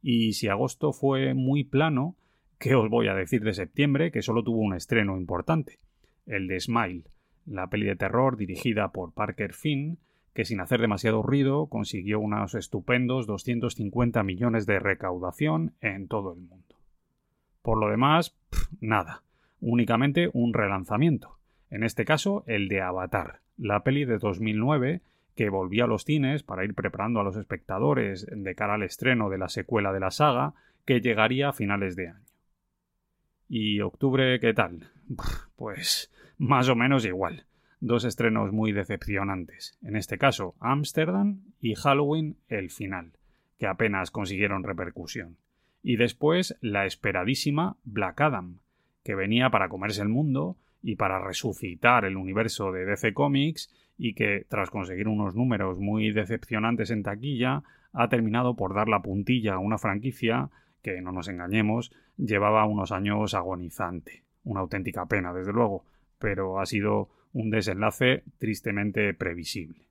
Y 0.00 0.34
si 0.34 0.46
agosto 0.46 0.92
fue 0.92 1.34
muy 1.34 1.64
plano, 1.64 2.14
¿qué 2.60 2.76
os 2.76 2.88
voy 2.88 3.08
a 3.08 3.16
decir 3.16 3.42
de 3.42 3.54
septiembre 3.54 4.12
que 4.12 4.22
solo 4.22 4.44
tuvo 4.44 4.60
un 4.60 4.76
estreno 4.76 5.16
importante? 5.16 5.80
El 6.24 6.46
de 6.46 6.60
Smile, 6.60 7.02
la 7.50 7.68
peli 7.68 7.86
de 7.86 7.96
terror 7.96 8.36
dirigida 8.36 8.92
por 8.92 9.12
Parker 9.12 9.52
Finn, 9.52 9.98
que 10.32 10.44
sin 10.44 10.60
hacer 10.60 10.80
demasiado 10.80 11.22
ruido 11.22 11.66
consiguió 11.66 12.20
unos 12.20 12.54
estupendos 12.54 13.26
250 13.26 14.22
millones 14.22 14.66
de 14.66 14.78
recaudación 14.78 15.74
en 15.80 16.06
todo 16.06 16.32
el 16.32 16.40
mundo. 16.40 16.76
Por 17.62 17.78
lo 17.78 17.90
demás, 17.90 18.36
nada, 18.80 19.22
únicamente 19.60 20.30
un 20.32 20.54
relanzamiento, 20.54 21.38
en 21.70 21.82
este 21.82 22.04
caso 22.04 22.44
el 22.46 22.68
de 22.68 22.80
Avatar, 22.80 23.40
la 23.58 23.82
peli 23.82 24.04
de 24.04 24.18
2009 24.18 25.02
que 25.34 25.48
volvía 25.48 25.84
a 25.84 25.88
los 25.88 26.04
cines 26.04 26.42
para 26.42 26.64
ir 26.64 26.74
preparando 26.74 27.20
a 27.20 27.24
los 27.24 27.36
espectadores 27.36 28.26
de 28.30 28.54
cara 28.54 28.74
al 28.74 28.82
estreno 28.82 29.30
de 29.30 29.38
la 29.38 29.48
secuela 29.48 29.92
de 29.92 30.00
la 30.00 30.10
saga 30.10 30.54
que 30.84 31.00
llegaría 31.00 31.48
a 31.48 31.52
finales 31.52 31.96
de 31.96 32.08
año. 32.08 32.24
¿Y 33.48 33.80
octubre 33.80 34.38
qué 34.38 34.54
tal? 34.54 34.90
Pues 35.56 36.10
más 36.40 36.70
o 36.70 36.74
menos 36.74 37.04
igual 37.04 37.44
dos 37.80 38.04
estrenos 38.04 38.50
muy 38.50 38.72
decepcionantes, 38.72 39.78
en 39.82 39.94
este 39.94 40.16
caso 40.16 40.54
Amsterdam 40.58 41.40
y 41.60 41.74
Halloween 41.74 42.36
el 42.48 42.70
final, 42.70 43.12
que 43.58 43.66
apenas 43.66 44.10
consiguieron 44.10 44.64
repercusión. 44.64 45.36
Y 45.82 45.96
después 45.96 46.56
la 46.62 46.86
esperadísima 46.86 47.76
Black 47.84 48.22
Adam, 48.22 48.58
que 49.02 49.14
venía 49.14 49.50
para 49.50 49.68
comerse 49.68 50.00
el 50.00 50.08
mundo 50.08 50.56
y 50.82 50.96
para 50.96 51.18
resucitar 51.18 52.06
el 52.06 52.16
universo 52.16 52.72
de 52.72 52.86
DC 52.86 53.12
Comics 53.12 53.70
y 53.98 54.14
que, 54.14 54.46
tras 54.48 54.70
conseguir 54.70 55.08
unos 55.08 55.34
números 55.34 55.78
muy 55.78 56.10
decepcionantes 56.10 56.90
en 56.90 57.02
taquilla, 57.02 57.62
ha 57.92 58.08
terminado 58.08 58.56
por 58.56 58.74
dar 58.74 58.88
la 58.88 59.02
puntilla 59.02 59.54
a 59.54 59.58
una 59.58 59.76
franquicia 59.76 60.48
que, 60.82 61.02
no 61.02 61.12
nos 61.12 61.28
engañemos, 61.28 61.92
llevaba 62.16 62.64
unos 62.64 62.92
años 62.92 63.34
agonizante. 63.34 64.22
Una 64.42 64.60
auténtica 64.60 65.04
pena, 65.04 65.34
desde 65.34 65.52
luego, 65.52 65.84
pero 66.20 66.60
ha 66.60 66.66
sido 66.66 67.08
un 67.32 67.50
desenlace 67.50 68.22
tristemente 68.38 69.14
previsible. 69.14 69.88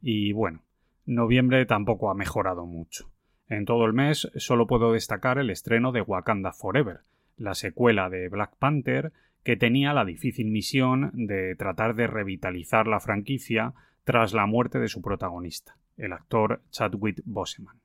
Y 0.00 0.32
bueno, 0.32 0.62
noviembre 1.04 1.66
tampoco 1.66 2.10
ha 2.10 2.14
mejorado 2.14 2.64
mucho. 2.64 3.10
En 3.48 3.64
todo 3.64 3.84
el 3.84 3.92
mes 3.92 4.28
solo 4.36 4.66
puedo 4.66 4.92
destacar 4.92 5.38
el 5.38 5.50
estreno 5.50 5.92
de 5.92 6.00
Wakanda 6.00 6.52
Forever, 6.52 7.00
la 7.36 7.54
secuela 7.54 8.08
de 8.08 8.28
Black 8.28 8.56
Panther, 8.58 9.12
que 9.42 9.56
tenía 9.56 9.92
la 9.92 10.04
difícil 10.04 10.50
misión 10.50 11.12
de 11.14 11.54
tratar 11.54 11.94
de 11.94 12.08
revitalizar 12.08 12.88
la 12.88 12.98
franquicia 12.98 13.74
tras 14.04 14.32
la 14.34 14.46
muerte 14.46 14.78
de 14.78 14.88
su 14.88 15.02
protagonista, 15.02 15.76
el 15.96 16.12
actor 16.12 16.62
Chadwick 16.70 17.22
Boseman. 17.24 17.76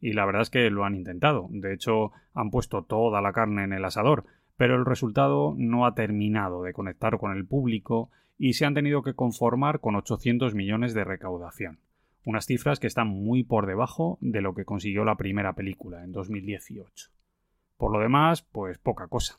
Y 0.00 0.12
la 0.12 0.26
verdad 0.26 0.42
es 0.42 0.50
que 0.50 0.68
lo 0.70 0.84
han 0.84 0.94
intentado, 0.94 1.48
de 1.50 1.72
hecho 1.72 2.12
han 2.34 2.50
puesto 2.50 2.82
toda 2.82 3.20
la 3.20 3.32
carne 3.32 3.64
en 3.64 3.72
el 3.72 3.84
asador, 3.84 4.24
pero 4.56 4.76
el 4.76 4.84
resultado 4.84 5.54
no 5.56 5.86
ha 5.86 5.94
terminado 5.94 6.62
de 6.62 6.72
conectar 6.72 7.18
con 7.18 7.36
el 7.36 7.46
público 7.46 8.10
y 8.38 8.54
se 8.54 8.66
han 8.66 8.74
tenido 8.74 9.02
que 9.02 9.14
conformar 9.14 9.80
con 9.80 9.96
800 9.96 10.54
millones 10.54 10.94
de 10.94 11.04
recaudación, 11.04 11.78
unas 12.24 12.46
cifras 12.46 12.80
que 12.80 12.86
están 12.86 13.08
muy 13.08 13.44
por 13.44 13.66
debajo 13.66 14.18
de 14.20 14.40
lo 14.40 14.54
que 14.54 14.64
consiguió 14.64 15.04
la 15.04 15.16
primera 15.16 15.54
película 15.54 16.04
en 16.04 16.12
2018. 16.12 17.10
Por 17.76 17.92
lo 17.92 18.00
demás, 18.00 18.42
pues 18.42 18.78
poca 18.78 19.06
cosa. 19.06 19.38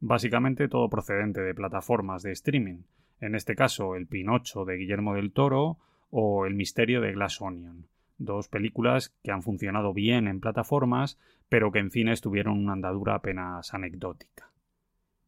Básicamente 0.00 0.68
todo 0.68 0.90
procedente 0.90 1.40
de 1.40 1.54
plataformas 1.54 2.22
de 2.22 2.32
streaming, 2.32 2.82
en 3.20 3.34
este 3.34 3.54
caso 3.54 3.96
El 3.96 4.06
Pinocho 4.06 4.64
de 4.64 4.76
Guillermo 4.76 5.14
del 5.14 5.32
Toro 5.32 5.78
o 6.10 6.46
El 6.46 6.54
Misterio 6.54 7.00
de 7.00 7.12
Glass 7.12 7.40
Onion, 7.40 7.86
dos 8.18 8.48
películas 8.48 9.14
que 9.22 9.30
han 9.30 9.42
funcionado 9.42 9.94
bien 9.94 10.28
en 10.28 10.40
plataformas, 10.40 11.18
pero 11.48 11.72
que 11.72 11.78
en 11.78 11.90
cines 11.90 12.20
tuvieron 12.20 12.58
una 12.58 12.74
andadura 12.74 13.14
apenas 13.14 13.72
anecdótica. 13.72 14.50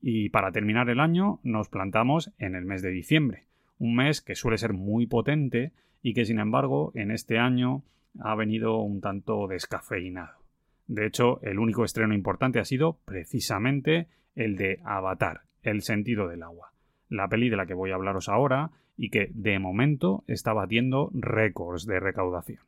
Y 0.01 0.29
para 0.31 0.53
terminar 0.53 0.91
el 0.91 1.01
año 1.01 1.41
nos 1.43 1.69
plantamos 1.69 2.33
en 2.39 2.55
el 2.55 2.65
mes 2.65 2.83
de 2.83 2.91
diciembre, 2.91 3.45
un 3.79 3.97
mes 3.97 4.21
que 4.21 4.35
suele 4.35 4.59
ser 4.59 4.73
muy 4.73 5.07
potente 5.07 5.73
y 6.03 6.15
que 6.15 6.25
sin 6.25 6.39
embargo 6.39 6.93
en 6.95 7.11
este 7.11 7.39
año 7.39 7.83
ha 8.21 8.35
venido 8.35 8.79
un 8.79 9.01
tanto 9.01 9.47
descafeinado. 9.49 10.39
De 10.87 11.07
hecho, 11.07 11.41
el 11.43 11.59
único 11.59 11.85
estreno 11.85 12.15
importante 12.15 12.61
ha 12.61 12.65
sido 12.65 12.99
precisamente 13.05 14.09
el 14.35 14.57
de 14.57 14.81
Avatar, 14.85 15.43
el 15.63 15.83
sentido 15.83 16.29
del 16.29 16.43
agua, 16.43 16.73
la 17.09 17.29
peli 17.29 17.51
de 17.51 17.57
la 17.57 17.67
que 17.67 17.75
voy 17.75 17.91
a 17.91 17.97
hablaros 17.97 18.29
ahora 18.29 18.71
y 18.97 19.11
que 19.11 19.31
de 19.35 19.59
momento 19.59 20.25
está 20.27 20.53
batiendo 20.53 21.11
récords 21.13 21.87
de 21.87 22.01
recaudación. 22.01 22.68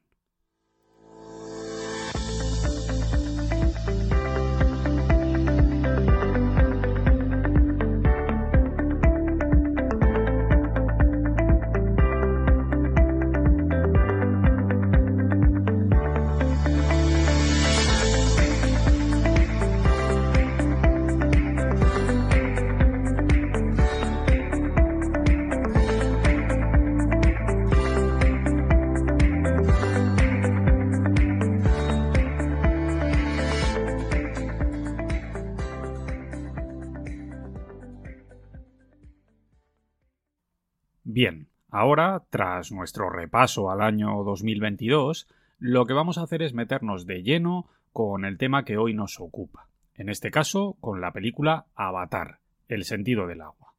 Bien, 41.20 41.48
ahora, 41.68 42.24
tras 42.30 42.72
nuestro 42.72 43.10
repaso 43.10 43.70
al 43.70 43.82
año 43.82 44.24
2022, 44.24 45.28
lo 45.58 45.84
que 45.84 45.92
vamos 45.92 46.16
a 46.16 46.22
hacer 46.22 46.40
es 46.40 46.54
meternos 46.54 47.04
de 47.04 47.22
lleno 47.22 47.68
con 47.92 48.24
el 48.24 48.38
tema 48.38 48.64
que 48.64 48.78
hoy 48.78 48.94
nos 48.94 49.20
ocupa. 49.20 49.68
En 49.94 50.08
este 50.08 50.30
caso, 50.30 50.78
con 50.80 51.02
la 51.02 51.12
película 51.12 51.66
Avatar, 51.74 52.38
el 52.68 52.84
sentido 52.84 53.26
del 53.26 53.42
agua. 53.42 53.74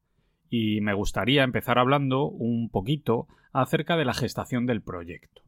Y 0.52 0.82
me 0.82 0.94
gustaría 0.94 1.42
empezar 1.42 1.80
hablando 1.80 2.26
un 2.26 2.70
poquito 2.70 3.28
acerca 3.54 3.98
de 3.98 4.06
la 4.06 4.14
gestación 4.14 4.68
del 4.68 4.84
proyecto. 4.84 5.42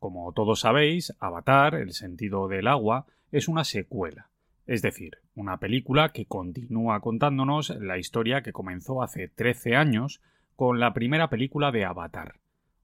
Como 0.00 0.32
todos 0.32 0.58
sabéis, 0.58 1.14
Avatar, 1.20 1.76
el 1.76 1.92
sentido 1.92 2.48
del 2.48 2.66
agua, 2.66 3.06
es 3.30 3.46
una 3.46 3.62
secuela, 3.62 4.28
es 4.66 4.82
decir, 4.82 5.18
una 5.36 5.58
película 5.58 6.08
que 6.08 6.26
continúa 6.26 6.98
contándonos 6.98 7.70
la 7.78 7.96
historia 7.96 8.42
que 8.42 8.52
comenzó 8.52 9.04
hace 9.04 9.28
13 9.28 9.76
años 9.76 10.20
con 10.58 10.80
la 10.80 10.92
primera 10.92 11.30
película 11.30 11.70
de 11.70 11.84
Avatar, 11.84 12.34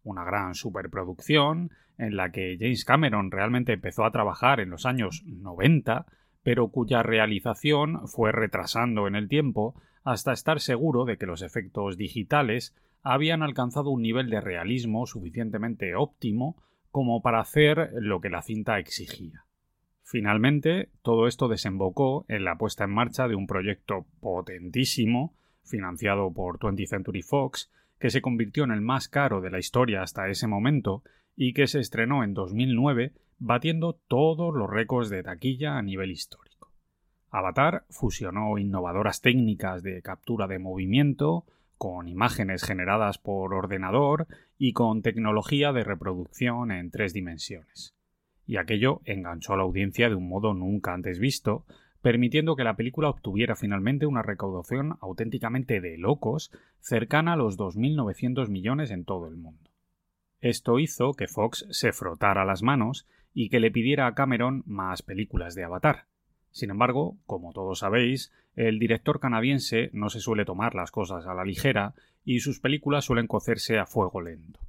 una 0.04 0.22
gran 0.22 0.54
superproducción 0.54 1.72
en 1.98 2.16
la 2.16 2.30
que 2.30 2.56
James 2.56 2.84
Cameron 2.84 3.32
realmente 3.32 3.72
empezó 3.72 4.04
a 4.04 4.12
trabajar 4.12 4.60
en 4.60 4.70
los 4.70 4.86
años 4.86 5.24
90, 5.26 6.06
pero 6.44 6.68
cuya 6.68 7.02
realización 7.02 8.06
fue 8.06 8.30
retrasando 8.30 9.08
en 9.08 9.16
el 9.16 9.26
tiempo 9.26 9.74
hasta 10.04 10.32
estar 10.32 10.60
seguro 10.60 11.04
de 11.04 11.18
que 11.18 11.26
los 11.26 11.42
efectos 11.42 11.96
digitales 11.96 12.76
habían 13.02 13.42
alcanzado 13.42 13.90
un 13.90 14.02
nivel 14.02 14.30
de 14.30 14.40
realismo 14.40 15.04
suficientemente 15.06 15.96
óptimo 15.96 16.62
como 16.92 17.22
para 17.22 17.40
hacer 17.40 17.90
lo 17.94 18.20
que 18.20 18.30
la 18.30 18.42
cinta 18.42 18.78
exigía. 18.78 19.46
Finalmente, 20.04 20.90
todo 21.02 21.26
esto 21.26 21.48
desembocó 21.48 22.24
en 22.28 22.44
la 22.44 22.56
puesta 22.56 22.84
en 22.84 22.90
marcha 22.90 23.26
de 23.26 23.34
un 23.34 23.48
proyecto 23.48 24.06
potentísimo, 24.20 25.34
financiado 25.64 26.32
por 26.32 26.58
20th 26.58 26.86
Century 26.86 27.22
Fox, 27.22 27.70
que 27.98 28.10
se 28.10 28.20
convirtió 28.20 28.64
en 28.64 28.70
el 28.70 28.80
más 28.80 29.08
caro 29.08 29.40
de 29.40 29.50
la 29.50 29.58
historia 29.58 30.02
hasta 30.02 30.28
ese 30.28 30.46
momento 30.46 31.02
y 31.36 31.52
que 31.52 31.66
se 31.66 31.80
estrenó 31.80 32.22
en 32.22 32.34
2009 32.34 33.12
batiendo 33.38 33.98
todos 34.08 34.54
los 34.54 34.70
récords 34.70 35.10
de 35.10 35.22
taquilla 35.22 35.76
a 35.76 35.82
nivel 35.82 36.10
histórico. 36.10 36.72
Avatar 37.30 37.84
fusionó 37.90 38.58
innovadoras 38.58 39.20
técnicas 39.20 39.82
de 39.82 40.02
captura 40.02 40.46
de 40.46 40.58
movimiento, 40.60 41.44
con 41.76 42.08
imágenes 42.08 42.62
generadas 42.62 43.18
por 43.18 43.52
ordenador 43.52 44.28
y 44.56 44.72
con 44.72 45.02
tecnología 45.02 45.72
de 45.72 45.82
reproducción 45.82 46.70
en 46.70 46.90
tres 46.90 47.12
dimensiones. 47.12 47.94
Y 48.46 48.56
aquello 48.56 49.00
enganchó 49.04 49.54
a 49.54 49.56
la 49.56 49.64
audiencia 49.64 50.08
de 50.08 50.14
un 50.14 50.28
modo 50.28 50.54
nunca 50.54 50.94
antes 50.94 51.18
visto, 51.18 51.64
permitiendo 52.04 52.54
que 52.54 52.64
la 52.64 52.76
película 52.76 53.08
obtuviera 53.08 53.56
finalmente 53.56 54.04
una 54.04 54.20
recaudación 54.20 54.98
auténticamente 55.00 55.80
de 55.80 55.96
locos, 55.96 56.52
cercana 56.78 57.32
a 57.32 57.36
los 57.36 57.56
2.900 57.56 58.50
millones 58.50 58.90
en 58.90 59.06
todo 59.06 59.26
el 59.26 59.36
mundo. 59.36 59.70
Esto 60.42 60.78
hizo 60.78 61.14
que 61.14 61.28
Fox 61.28 61.66
se 61.70 61.94
frotara 61.94 62.44
las 62.44 62.62
manos 62.62 63.06
y 63.32 63.48
que 63.48 63.58
le 63.58 63.70
pidiera 63.70 64.06
a 64.06 64.14
Cameron 64.14 64.64
más 64.66 65.00
películas 65.00 65.54
de 65.54 65.64
Avatar. 65.64 66.04
Sin 66.50 66.68
embargo, 66.68 67.16
como 67.24 67.54
todos 67.54 67.78
sabéis, 67.78 68.34
el 68.54 68.78
director 68.78 69.18
canadiense 69.18 69.88
no 69.94 70.10
se 70.10 70.20
suele 70.20 70.44
tomar 70.44 70.74
las 70.74 70.90
cosas 70.90 71.26
a 71.26 71.32
la 71.32 71.46
ligera 71.46 71.94
y 72.22 72.40
sus 72.40 72.60
películas 72.60 73.06
suelen 73.06 73.28
cocerse 73.28 73.78
a 73.78 73.86
fuego 73.86 74.20
lento. 74.20 74.60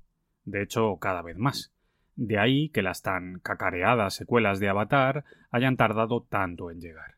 De 0.46 0.64
hecho, 0.64 0.96
cada 1.02 1.22
vez 1.22 1.36
más. 1.36 1.74
De 2.16 2.40
ahí 2.40 2.70
que 2.70 2.82
las 2.82 3.02
tan 3.02 3.40
cacareadas 3.40 4.14
secuelas 4.14 4.62
de 4.62 4.70
Avatar 4.70 5.26
hayan 5.52 5.76
tardado 5.76 6.22
tanto 6.22 6.72
en 6.72 6.80
llegar. 6.80 7.15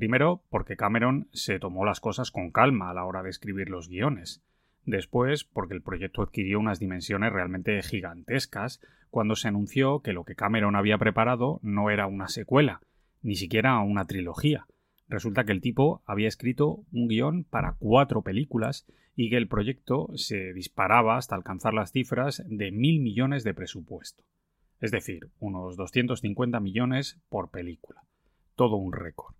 Primero, 0.00 0.42
porque 0.48 0.78
Cameron 0.78 1.28
se 1.34 1.58
tomó 1.58 1.84
las 1.84 2.00
cosas 2.00 2.30
con 2.30 2.52
calma 2.52 2.88
a 2.88 2.94
la 2.94 3.04
hora 3.04 3.22
de 3.22 3.28
escribir 3.28 3.68
los 3.68 3.90
guiones. 3.90 4.42
Después, 4.86 5.44
porque 5.44 5.74
el 5.74 5.82
proyecto 5.82 6.22
adquirió 6.22 6.58
unas 6.58 6.80
dimensiones 6.80 7.30
realmente 7.30 7.82
gigantescas 7.82 8.80
cuando 9.10 9.36
se 9.36 9.48
anunció 9.48 10.00
que 10.00 10.14
lo 10.14 10.24
que 10.24 10.36
Cameron 10.36 10.74
había 10.74 10.96
preparado 10.96 11.60
no 11.62 11.90
era 11.90 12.06
una 12.06 12.28
secuela, 12.28 12.80
ni 13.20 13.34
siquiera 13.34 13.78
una 13.80 14.06
trilogía. 14.06 14.66
Resulta 15.06 15.44
que 15.44 15.52
el 15.52 15.60
tipo 15.60 16.02
había 16.06 16.28
escrito 16.28 16.82
un 16.92 17.06
guion 17.06 17.44
para 17.44 17.74
cuatro 17.78 18.22
películas 18.22 18.86
y 19.14 19.28
que 19.28 19.36
el 19.36 19.48
proyecto 19.48 20.08
se 20.14 20.54
disparaba 20.54 21.18
hasta 21.18 21.34
alcanzar 21.34 21.74
las 21.74 21.92
cifras 21.92 22.42
de 22.46 22.72
mil 22.72 23.02
millones 23.02 23.44
de 23.44 23.52
presupuesto. 23.52 24.24
Es 24.80 24.92
decir, 24.92 25.28
unos 25.40 25.76
250 25.76 26.58
millones 26.58 27.20
por 27.28 27.50
película. 27.50 28.02
Todo 28.56 28.76
un 28.76 28.94
récord. 28.94 29.34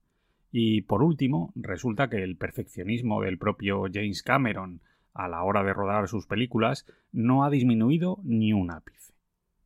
Y 0.52 0.82
por 0.82 1.02
último, 1.02 1.52
resulta 1.54 2.08
que 2.08 2.22
el 2.22 2.36
perfeccionismo 2.36 3.20
del 3.22 3.38
propio 3.38 3.84
James 3.92 4.22
Cameron 4.22 4.80
a 5.14 5.28
la 5.28 5.42
hora 5.42 5.62
de 5.62 5.72
rodar 5.72 6.08
sus 6.08 6.26
películas 6.26 6.86
no 7.12 7.44
ha 7.44 7.50
disminuido 7.50 8.18
ni 8.24 8.52
un 8.52 8.70
ápice. 8.70 9.14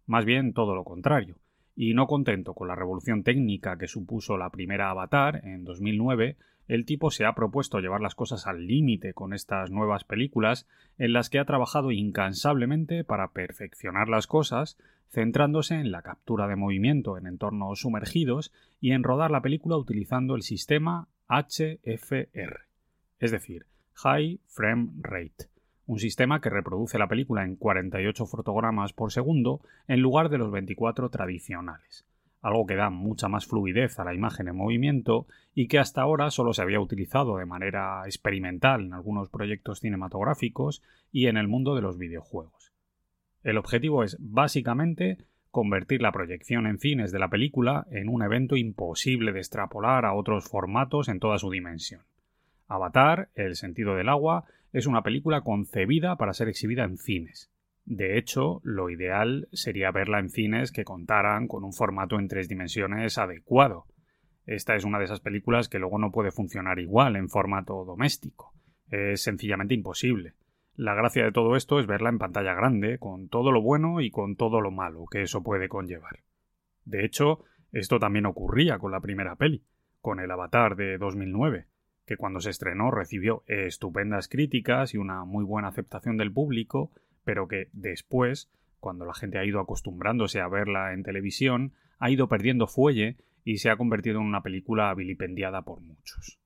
Más 0.06 0.24
bien 0.24 0.52
todo 0.52 0.74
lo 0.74 0.84
contrario 0.84 1.36
y 1.76 1.94
no 1.94 2.06
contento 2.06 2.54
con 2.54 2.68
la 2.68 2.76
revolución 2.76 3.22
técnica 3.22 3.78
que 3.78 3.88
supuso 3.88 4.36
la 4.36 4.50
primera 4.50 4.90
Avatar 4.90 5.40
en 5.44 5.64
2009, 5.64 6.36
el 6.68 6.86
tipo 6.86 7.10
se 7.10 7.24
ha 7.24 7.34
propuesto 7.34 7.80
llevar 7.80 8.00
las 8.00 8.14
cosas 8.14 8.46
al 8.46 8.66
límite 8.66 9.12
con 9.12 9.34
estas 9.34 9.70
nuevas 9.70 10.04
películas 10.04 10.66
en 10.98 11.12
las 11.12 11.28
que 11.30 11.38
ha 11.38 11.44
trabajado 11.44 11.90
incansablemente 11.90 13.04
para 13.04 13.32
perfeccionar 13.32 14.08
las 14.08 14.26
cosas, 14.26 14.78
centrándose 15.10 15.74
en 15.74 15.92
la 15.92 16.02
captura 16.02 16.48
de 16.48 16.56
movimiento 16.56 17.18
en 17.18 17.26
entornos 17.26 17.80
sumergidos 17.80 18.52
y 18.80 18.92
en 18.92 19.02
rodar 19.02 19.30
la 19.30 19.42
película 19.42 19.76
utilizando 19.76 20.34
el 20.34 20.42
sistema 20.42 21.08
HFR, 21.28 22.66
es 23.18 23.30
decir, 23.30 23.66
High 23.94 24.40
Frame 24.46 24.90
Rate, 25.00 25.48
un 25.86 25.98
sistema 25.98 26.40
que 26.40 26.50
reproduce 26.50 26.98
la 26.98 27.08
película 27.08 27.44
en 27.44 27.56
48 27.56 28.26
fotogramas 28.26 28.92
por 28.92 29.12
segundo 29.12 29.60
en 29.86 30.00
lugar 30.00 30.30
de 30.30 30.38
los 30.38 30.50
24 30.50 31.10
tradicionales, 31.10 32.06
algo 32.44 32.66
que 32.66 32.76
da 32.76 32.90
mucha 32.90 33.26
más 33.26 33.46
fluidez 33.46 33.98
a 33.98 34.04
la 34.04 34.12
imagen 34.12 34.48
en 34.48 34.56
movimiento 34.56 35.26
y 35.54 35.66
que 35.66 35.78
hasta 35.78 36.02
ahora 36.02 36.30
solo 36.30 36.52
se 36.52 36.60
había 36.60 36.78
utilizado 36.78 37.38
de 37.38 37.46
manera 37.46 38.02
experimental 38.04 38.82
en 38.82 38.92
algunos 38.92 39.30
proyectos 39.30 39.80
cinematográficos 39.80 40.82
y 41.10 41.28
en 41.28 41.38
el 41.38 41.48
mundo 41.48 41.74
de 41.74 41.80
los 41.80 41.96
videojuegos. 41.96 42.74
El 43.42 43.56
objetivo 43.56 44.04
es 44.04 44.18
básicamente 44.20 45.16
convertir 45.50 46.02
la 46.02 46.12
proyección 46.12 46.66
en 46.66 46.78
cines 46.78 47.12
de 47.12 47.18
la 47.18 47.28
película 47.28 47.86
en 47.90 48.10
un 48.10 48.22
evento 48.22 48.56
imposible 48.56 49.32
de 49.32 49.38
extrapolar 49.38 50.04
a 50.04 50.12
otros 50.12 50.44
formatos 50.44 51.08
en 51.08 51.20
toda 51.20 51.38
su 51.38 51.48
dimensión. 51.50 52.02
Avatar, 52.68 53.30
El 53.34 53.56
sentido 53.56 53.94
del 53.94 54.10
agua, 54.10 54.44
es 54.74 54.86
una 54.86 55.02
película 55.02 55.40
concebida 55.40 56.16
para 56.16 56.34
ser 56.34 56.48
exhibida 56.48 56.84
en 56.84 56.98
cines. 56.98 57.50
De 57.84 58.18
hecho, 58.18 58.60
lo 58.64 58.88
ideal 58.88 59.48
sería 59.52 59.90
verla 59.90 60.18
en 60.18 60.30
cines 60.30 60.72
que 60.72 60.84
contaran 60.84 61.48
con 61.48 61.64
un 61.64 61.72
formato 61.72 62.18
en 62.18 62.28
tres 62.28 62.48
dimensiones 62.48 63.18
adecuado. 63.18 63.86
Esta 64.46 64.74
es 64.74 64.84
una 64.84 64.98
de 64.98 65.04
esas 65.04 65.20
películas 65.20 65.68
que 65.68 65.78
luego 65.78 65.98
no 65.98 66.10
puede 66.10 66.30
funcionar 66.30 66.78
igual 66.78 67.16
en 67.16 67.28
formato 67.28 67.84
doméstico. 67.84 68.52
Es 68.90 69.22
sencillamente 69.22 69.74
imposible. 69.74 70.34
La 70.76 70.94
gracia 70.94 71.24
de 71.24 71.32
todo 71.32 71.56
esto 71.56 71.78
es 71.78 71.86
verla 71.86 72.08
en 72.08 72.18
pantalla 72.18 72.54
grande, 72.54 72.98
con 72.98 73.28
todo 73.28 73.52
lo 73.52 73.62
bueno 73.62 74.00
y 74.00 74.10
con 74.10 74.36
todo 74.36 74.60
lo 74.60 74.70
malo 74.70 75.06
que 75.10 75.22
eso 75.22 75.42
puede 75.42 75.68
conllevar. 75.68 76.20
De 76.84 77.04
hecho, 77.04 77.44
esto 77.72 77.98
también 77.98 78.26
ocurría 78.26 78.78
con 78.78 78.92
la 78.92 79.00
primera 79.00 79.36
peli, 79.36 79.62
con 80.00 80.20
el 80.20 80.30
Avatar 80.30 80.76
de 80.76 80.98
2009 80.98 81.66
que 82.06 82.16
cuando 82.16 82.40
se 82.40 82.50
estrenó 82.50 82.90
recibió 82.90 83.42
estupendas 83.46 84.28
críticas 84.28 84.94
y 84.94 84.98
una 84.98 85.24
muy 85.24 85.44
buena 85.44 85.68
aceptación 85.68 86.16
del 86.16 86.32
público, 86.32 86.90
pero 87.24 87.48
que 87.48 87.68
después, 87.72 88.50
cuando 88.80 89.04
la 89.04 89.14
gente 89.14 89.38
ha 89.38 89.44
ido 89.44 89.60
acostumbrándose 89.60 90.40
a 90.40 90.48
verla 90.48 90.92
en 90.92 91.02
televisión, 91.02 91.72
ha 91.98 92.10
ido 92.10 92.28
perdiendo 92.28 92.66
fuelle 92.66 93.16
y 93.44 93.58
se 93.58 93.70
ha 93.70 93.76
convertido 93.76 94.20
en 94.20 94.26
una 94.26 94.42
película 94.42 94.94
vilipendiada 94.94 95.62
por 95.62 95.80
muchos. 95.80 96.38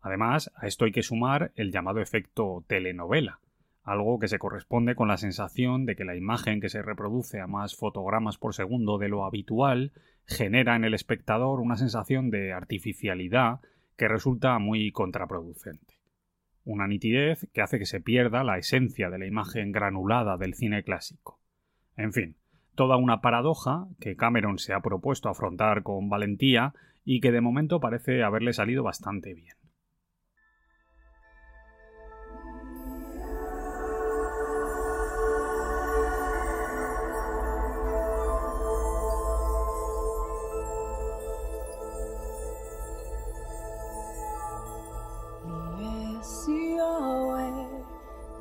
Además, 0.00 0.52
a 0.56 0.66
esto 0.66 0.84
hay 0.84 0.92
que 0.92 1.02
sumar 1.02 1.52
el 1.56 1.72
llamado 1.72 2.00
efecto 2.00 2.64
telenovela, 2.66 3.40
algo 3.82 4.18
que 4.18 4.28
se 4.28 4.38
corresponde 4.38 4.94
con 4.94 5.08
la 5.08 5.16
sensación 5.16 5.86
de 5.86 5.96
que 5.96 6.04
la 6.04 6.16
imagen 6.16 6.60
que 6.60 6.68
se 6.68 6.82
reproduce 6.82 7.40
a 7.40 7.46
más 7.46 7.76
fotogramas 7.76 8.38
por 8.38 8.54
segundo 8.54 8.98
de 8.98 9.08
lo 9.08 9.24
habitual 9.24 9.92
genera 10.26 10.74
en 10.76 10.84
el 10.84 10.94
espectador 10.94 11.60
una 11.60 11.76
sensación 11.76 12.30
de 12.30 12.52
artificialidad 12.52 13.60
que 13.96 14.08
resulta 14.08 14.58
muy 14.58 14.90
contraproducente. 14.90 15.93
Una 16.64 16.86
nitidez 16.86 17.46
que 17.52 17.60
hace 17.60 17.78
que 17.78 17.86
se 17.86 18.00
pierda 18.00 18.42
la 18.42 18.58
esencia 18.58 19.10
de 19.10 19.18
la 19.18 19.26
imagen 19.26 19.70
granulada 19.70 20.36
del 20.38 20.54
cine 20.54 20.82
clásico. 20.82 21.38
En 21.96 22.12
fin, 22.12 22.36
toda 22.74 22.96
una 22.96 23.20
paradoja 23.20 23.86
que 24.00 24.16
Cameron 24.16 24.58
se 24.58 24.72
ha 24.72 24.80
propuesto 24.80 25.28
afrontar 25.28 25.82
con 25.82 26.08
valentía 26.08 26.74
y 27.04 27.20
que 27.20 27.32
de 27.32 27.40
momento 27.40 27.80
parece 27.80 28.22
haberle 28.22 28.52
salido 28.52 28.82
bastante 28.82 29.34
bien. 29.34 29.56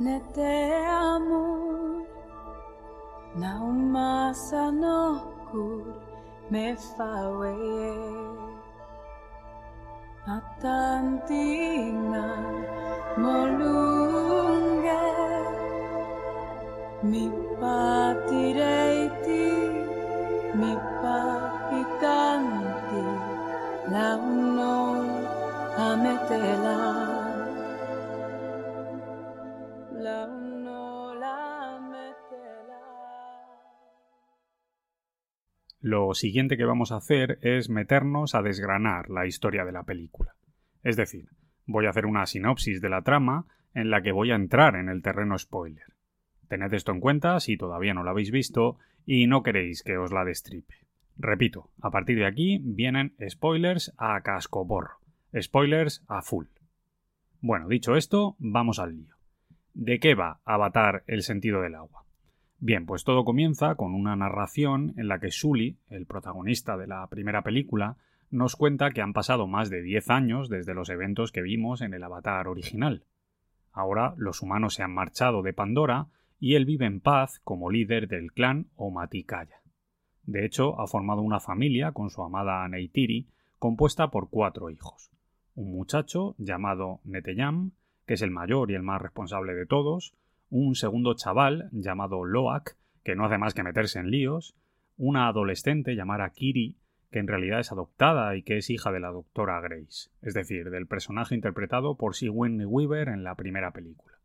nete 0.04 0.56
amor, 0.84 2.04
naumasa 3.42 4.64
nokur 4.82 5.84
me 6.52 6.66
fawe. 6.92 7.56
Atantinga 10.36 12.28
molunga 13.22 15.04
mi 17.10 17.24
patireiti 17.60 19.48
mi 20.60 20.72
paitanti 21.00 23.04
la 23.94 24.08
uno. 24.32 24.64
Lo 35.94 36.16
siguiente 36.16 36.58
que 36.58 36.66
vamos 36.66 36.92
a 36.92 36.96
hacer 36.96 37.38
es 37.44 37.70
meternos 37.70 38.34
a 38.34 38.42
desgranar 38.42 39.12
la 39.12 39.28
historia 39.28 39.64
de 39.64 39.72
la 39.72 39.84
película. 39.84 40.34
Es 40.82 40.98
decir, 40.98 41.30
Voy 41.66 41.86
a 41.86 41.92
hacer 41.92 42.08
una 42.08 42.26
sinopsis 42.26 42.82
de 42.82 42.90
la 42.90 43.04
trama 43.04 43.46
en 43.76 43.92
la 43.92 44.02
que 44.02 44.12
voy 44.12 44.32
a 44.32 44.36
entrar 44.36 44.76
en 44.76 44.90
el 44.90 45.04
terreno 45.04 45.38
spoiler. 45.38 45.86
Tened 46.48 46.74
esto 46.74 46.92
en 46.92 47.00
cuenta 47.00 47.40
si 47.40 47.58
todavía 47.58 47.94
no 47.94 48.04
lo 48.04 48.10
habéis 48.10 48.32
visto 48.32 48.80
y 49.06 49.28
no 49.28 49.44
queréis 49.44 49.84
que 49.84 49.98
os 49.98 50.12
la 50.12 50.26
destripe. 50.26 50.74
Repito, 51.16 51.70
a 51.80 51.92
partir 51.92 52.18
de 52.18 52.26
aquí 52.26 52.60
vienen 52.64 53.14
spoilers 53.30 53.94
a 53.98 54.20
cascoporro, 54.22 54.98
spoilers 55.40 56.04
a 56.08 56.24
full. 56.24 56.48
Bueno, 57.40 57.68
dicho 57.68 57.96
esto, 57.96 58.36
vamos 58.40 58.80
al 58.80 58.98
lío. 58.98 59.16
¿De 59.76 60.00
qué 60.00 60.16
va 60.16 60.42
Avatar 60.44 61.04
el 61.06 61.22
sentido 61.22 61.62
del 61.62 61.76
agua? 61.76 62.03
Bien, 62.66 62.86
pues 62.86 63.04
todo 63.04 63.26
comienza 63.26 63.76
con 63.76 63.94
una 63.94 64.16
narración 64.16 64.94
en 64.96 65.10
la 65.10 65.20
que 65.20 65.32
Sully, 65.32 65.80
el 65.90 66.06
protagonista 66.06 66.78
de 66.78 66.88
la 66.88 67.06
primera 67.08 67.42
película, 67.42 67.98
nos 68.32 68.56
cuenta 68.56 68.92
que 68.92 69.02
han 69.02 69.12
pasado 69.12 69.48
más 69.48 69.70
de 69.70 69.82
10 69.82 70.10
años 70.10 70.48
desde 70.48 70.74
los 70.74 70.88
eventos 70.88 71.34
que 71.34 71.42
vimos 71.42 71.82
en 71.82 71.94
el 71.94 72.02
Avatar 72.02 72.48
original. 72.48 73.04
Ahora 73.74 74.14
los 74.16 74.42
humanos 74.42 74.76
se 74.76 74.82
han 74.82 74.94
marchado 74.94 75.42
de 75.42 75.52
Pandora 75.52 76.08
y 76.40 76.56
él 76.56 76.64
vive 76.64 76.86
en 76.86 77.02
paz 77.02 77.42
como 77.44 77.70
líder 77.70 78.08
del 78.08 78.32
clan 78.32 78.68
Omaticaya. 78.78 79.60
De 80.24 80.46
hecho, 80.46 80.80
ha 80.80 80.88
formado 80.88 81.22
una 81.22 81.42
familia 81.42 81.92
con 81.92 82.12
su 82.12 82.24
amada 82.24 82.66
Neytiri, 82.70 83.28
compuesta 83.60 84.10
por 84.10 84.30
cuatro 84.30 84.70
hijos. 84.70 85.12
Un 85.54 85.74
muchacho 85.74 86.34
llamado 86.38 87.02
Neteyam, 87.04 87.72
que 88.06 88.14
es 88.14 88.22
el 88.22 88.32
mayor 88.32 88.72
y 88.72 88.76
el 88.76 88.84
más 88.84 89.02
responsable 89.02 89.54
de 89.54 89.66
todos, 89.66 90.16
un 90.54 90.76
segundo 90.76 91.16
chaval 91.16 91.68
llamado 91.72 92.24
Loak, 92.24 92.78
que 93.04 93.16
no 93.16 93.26
hace 93.26 93.40
más 93.40 93.56
que 93.56 93.64
meterse 93.64 93.98
en 93.98 94.12
líos, 94.12 94.56
una 94.98 95.28
adolescente 95.28 95.96
llamada 95.96 96.30
Kiri, 96.30 96.78
que 97.10 97.18
en 97.18 97.28
realidad 97.28 97.60
es 97.60 97.72
adoptada 97.72 98.36
y 98.36 98.44
que 98.44 98.58
es 98.58 98.70
hija 98.70 98.92
de 98.92 99.00
la 99.00 99.10
doctora 99.10 99.60
Grace, 99.62 100.12
es 100.22 100.36
decir, 100.36 100.70
del 100.70 100.86
personaje 100.86 101.34
interpretado 101.34 101.98
por 101.98 102.14
Sigourney 102.16 102.68
Weaver 102.68 103.08
en 103.08 103.24
la 103.24 103.34
primera 103.34 103.72
película. 103.72 104.20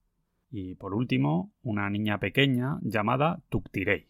Y 0.51 0.75
por 0.75 0.93
último, 0.93 1.51
una 1.63 1.89
niña 1.89 2.21
pequeña 2.21 2.79
llamada 2.83 3.41
Tuktirei, 3.49 4.09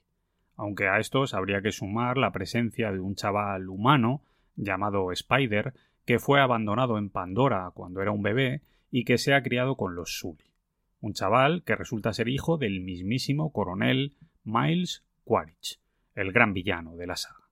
aunque 0.56 0.88
a 0.88 0.98
estos 0.98 1.34
habría 1.34 1.62
que 1.62 1.70
sumar 1.70 2.18
la 2.18 2.32
presencia 2.32 2.90
de 2.90 2.98
un 2.98 3.14
chaval 3.14 3.68
humano 3.68 4.24
llamado 4.56 5.12
Spider, 5.12 5.72
que 6.04 6.18
fue 6.18 6.40
abandonado 6.40 6.98
en 6.98 7.10
Pandora 7.10 7.70
cuando 7.74 8.02
era 8.02 8.10
un 8.10 8.22
bebé 8.22 8.62
y 8.90 9.04
que 9.04 9.18
se 9.18 9.34
ha 9.34 9.42
criado 9.44 9.76
con 9.76 9.94
los 9.94 10.18
Sully. 10.18 10.47
Un 11.00 11.12
chaval 11.12 11.62
que 11.64 11.76
resulta 11.76 12.12
ser 12.12 12.28
hijo 12.28 12.58
del 12.58 12.80
mismísimo 12.80 13.52
coronel 13.52 14.14
Miles 14.44 15.04
Quaritch, 15.24 15.78
el 16.14 16.32
gran 16.32 16.52
villano 16.52 16.96
de 16.96 17.06
la 17.06 17.16
saga. 17.16 17.48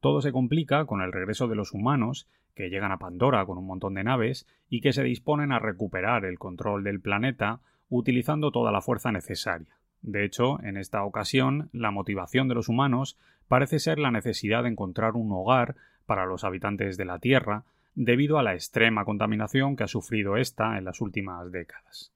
Todo 0.00 0.20
se 0.20 0.32
complica 0.32 0.84
con 0.84 1.00
el 1.00 1.12
regreso 1.12 1.48
de 1.48 1.56
los 1.56 1.72
humanos, 1.72 2.28
que 2.54 2.68
llegan 2.68 2.92
a 2.92 2.98
Pandora 2.98 3.44
con 3.46 3.58
un 3.58 3.66
montón 3.66 3.94
de 3.94 4.04
naves 4.04 4.46
y 4.68 4.80
que 4.80 4.92
se 4.92 5.02
disponen 5.02 5.50
a 5.50 5.58
recuperar 5.58 6.24
el 6.24 6.38
control 6.38 6.84
del 6.84 7.00
planeta 7.00 7.60
utilizando 7.88 8.52
toda 8.52 8.70
la 8.70 8.80
fuerza 8.80 9.10
necesaria. 9.10 9.78
De 10.02 10.24
hecho, 10.24 10.62
en 10.62 10.76
esta 10.76 11.02
ocasión, 11.04 11.70
la 11.72 11.90
motivación 11.90 12.46
de 12.48 12.54
los 12.54 12.68
humanos 12.68 13.18
parece 13.48 13.78
ser 13.78 13.98
la 13.98 14.10
necesidad 14.10 14.62
de 14.62 14.68
encontrar 14.68 15.14
un 15.14 15.32
hogar 15.32 15.74
para 16.06 16.26
los 16.26 16.44
habitantes 16.44 16.96
de 16.96 17.04
la 17.04 17.18
Tierra 17.18 17.64
debido 17.94 18.38
a 18.38 18.42
la 18.42 18.54
extrema 18.54 19.04
contaminación 19.04 19.74
que 19.74 19.84
ha 19.84 19.88
sufrido 19.88 20.36
ésta 20.36 20.78
en 20.78 20.84
las 20.84 21.00
últimas 21.00 21.50
décadas. 21.50 22.12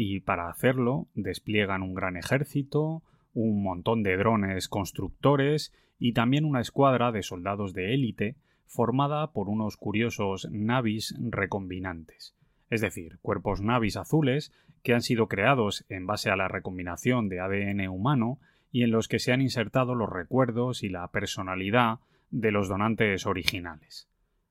Y 0.00 0.20
para 0.20 0.48
hacerlo 0.48 1.08
despliegan 1.16 1.82
un 1.82 1.92
gran 1.92 2.16
ejército, 2.16 3.02
un 3.34 3.64
montón 3.64 4.04
de 4.04 4.16
drones 4.16 4.68
constructores 4.68 5.74
y 5.98 6.12
también 6.12 6.44
una 6.44 6.60
escuadra 6.60 7.10
de 7.10 7.24
soldados 7.24 7.72
de 7.72 7.94
élite 7.94 8.36
formada 8.68 9.32
por 9.32 9.48
unos 9.48 9.76
curiosos 9.76 10.46
navis 10.52 11.16
recombinantes, 11.18 12.36
es 12.70 12.80
decir, 12.80 13.18
cuerpos 13.22 13.60
navis 13.60 13.96
azules 13.96 14.52
que 14.84 14.94
han 14.94 15.02
sido 15.02 15.26
creados 15.26 15.84
en 15.88 16.06
base 16.06 16.30
a 16.30 16.36
la 16.36 16.46
recombinación 16.46 17.28
de 17.28 17.40
ADN 17.40 17.88
humano 17.88 18.38
y 18.70 18.84
en 18.84 18.92
los 18.92 19.08
que 19.08 19.18
se 19.18 19.32
han 19.32 19.42
insertado 19.42 19.96
los 19.96 20.08
recuerdos 20.08 20.84
y 20.84 20.90
la 20.90 21.08
personalidad 21.08 21.98
de 22.30 22.52
los 22.52 22.68
donantes 22.68 23.26
originales. 23.26 24.08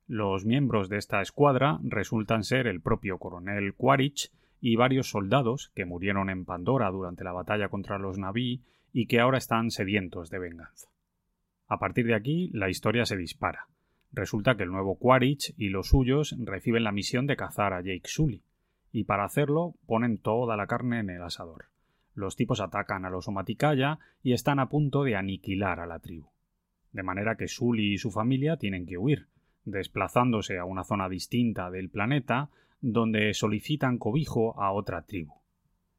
Los 0.07 0.43
miembros 0.43 0.89
de 0.89 0.97
esta 0.97 1.21
escuadra 1.21 1.79
resultan 1.83 2.43
ser 2.43 2.67
el 2.67 2.81
propio 2.81 3.17
coronel 3.17 3.73
Quaritch 3.75 4.29
y 4.59 4.75
varios 4.75 5.09
soldados 5.09 5.71
que 5.75 5.85
murieron 5.85 6.29
en 6.29 6.45
Pandora 6.45 6.89
durante 6.89 7.23
la 7.23 7.31
batalla 7.31 7.69
contra 7.69 7.97
los 7.97 8.17
Naví 8.17 8.63
y 8.93 9.07
que 9.07 9.19
ahora 9.19 9.37
están 9.37 9.71
sedientos 9.71 10.29
de 10.29 10.39
venganza. 10.39 10.89
A 11.67 11.79
partir 11.79 12.07
de 12.07 12.15
aquí, 12.15 12.49
la 12.53 12.69
historia 12.69 13.05
se 13.05 13.17
dispara. 13.17 13.67
Resulta 14.11 14.55
que 14.55 14.63
el 14.63 14.71
nuevo 14.71 14.97
Quaritch 14.97 15.53
y 15.57 15.69
los 15.69 15.89
suyos 15.89 16.35
reciben 16.39 16.83
la 16.83 16.91
misión 16.91 17.27
de 17.27 17.35
cazar 17.35 17.73
a 17.73 17.81
Jake 17.81 18.07
Sully, 18.07 18.43
y 18.91 19.03
para 19.03 19.25
hacerlo 19.25 19.75
ponen 19.85 20.17
toda 20.17 20.55
la 20.55 20.67
carne 20.67 20.99
en 20.99 21.09
el 21.09 21.21
asador. 21.21 21.65
Los 22.15 22.35
tipos 22.35 22.61
atacan 22.61 23.05
a 23.05 23.09
los 23.09 23.27
Omaticaya 23.27 23.99
y 24.23 24.33
están 24.33 24.59
a 24.59 24.69
punto 24.69 25.03
de 25.03 25.15
aniquilar 25.15 25.79
a 25.79 25.85
la 25.85 25.99
tribu. 25.99 26.29
De 26.91 27.03
manera 27.03 27.35
que 27.35 27.47
Sully 27.47 27.93
y 27.93 27.97
su 27.97 28.09
familia 28.09 28.57
tienen 28.57 28.87
que 28.87 28.97
huir, 28.97 29.27
desplazándose 29.65 30.57
a 30.57 30.65
una 30.65 30.83
zona 30.83 31.09
distinta 31.09 31.69
del 31.69 31.89
planeta 31.89 32.49
donde 32.81 33.33
solicitan 33.33 33.97
cobijo 33.97 34.59
a 34.61 34.71
otra 34.71 35.03
tribu. 35.03 35.33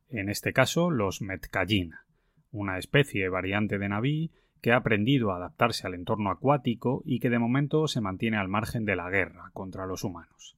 En 0.09 0.29
este 0.29 0.53
caso, 0.53 0.91
los 0.91 1.21
Metkayina, 1.21 2.05
una 2.51 2.79
especie 2.79 3.29
variante 3.29 3.79
de 3.79 3.89
Naví 3.89 4.31
que 4.61 4.73
ha 4.73 4.77
aprendido 4.77 5.31
a 5.31 5.37
adaptarse 5.37 5.87
al 5.87 5.95
entorno 5.95 6.31
acuático 6.31 7.03
y 7.05 7.21
que 7.21 7.31
de 7.31 7.39
momento 7.39 7.87
se 7.87 8.01
mantiene 8.01 8.39
al 8.39 8.49
margen 8.49 8.85
de 8.85 8.97
la 8.97 9.11
guerra 9.11 9.51
contra 9.53 9.87
los 9.87 10.05
humanos. 10.05 10.57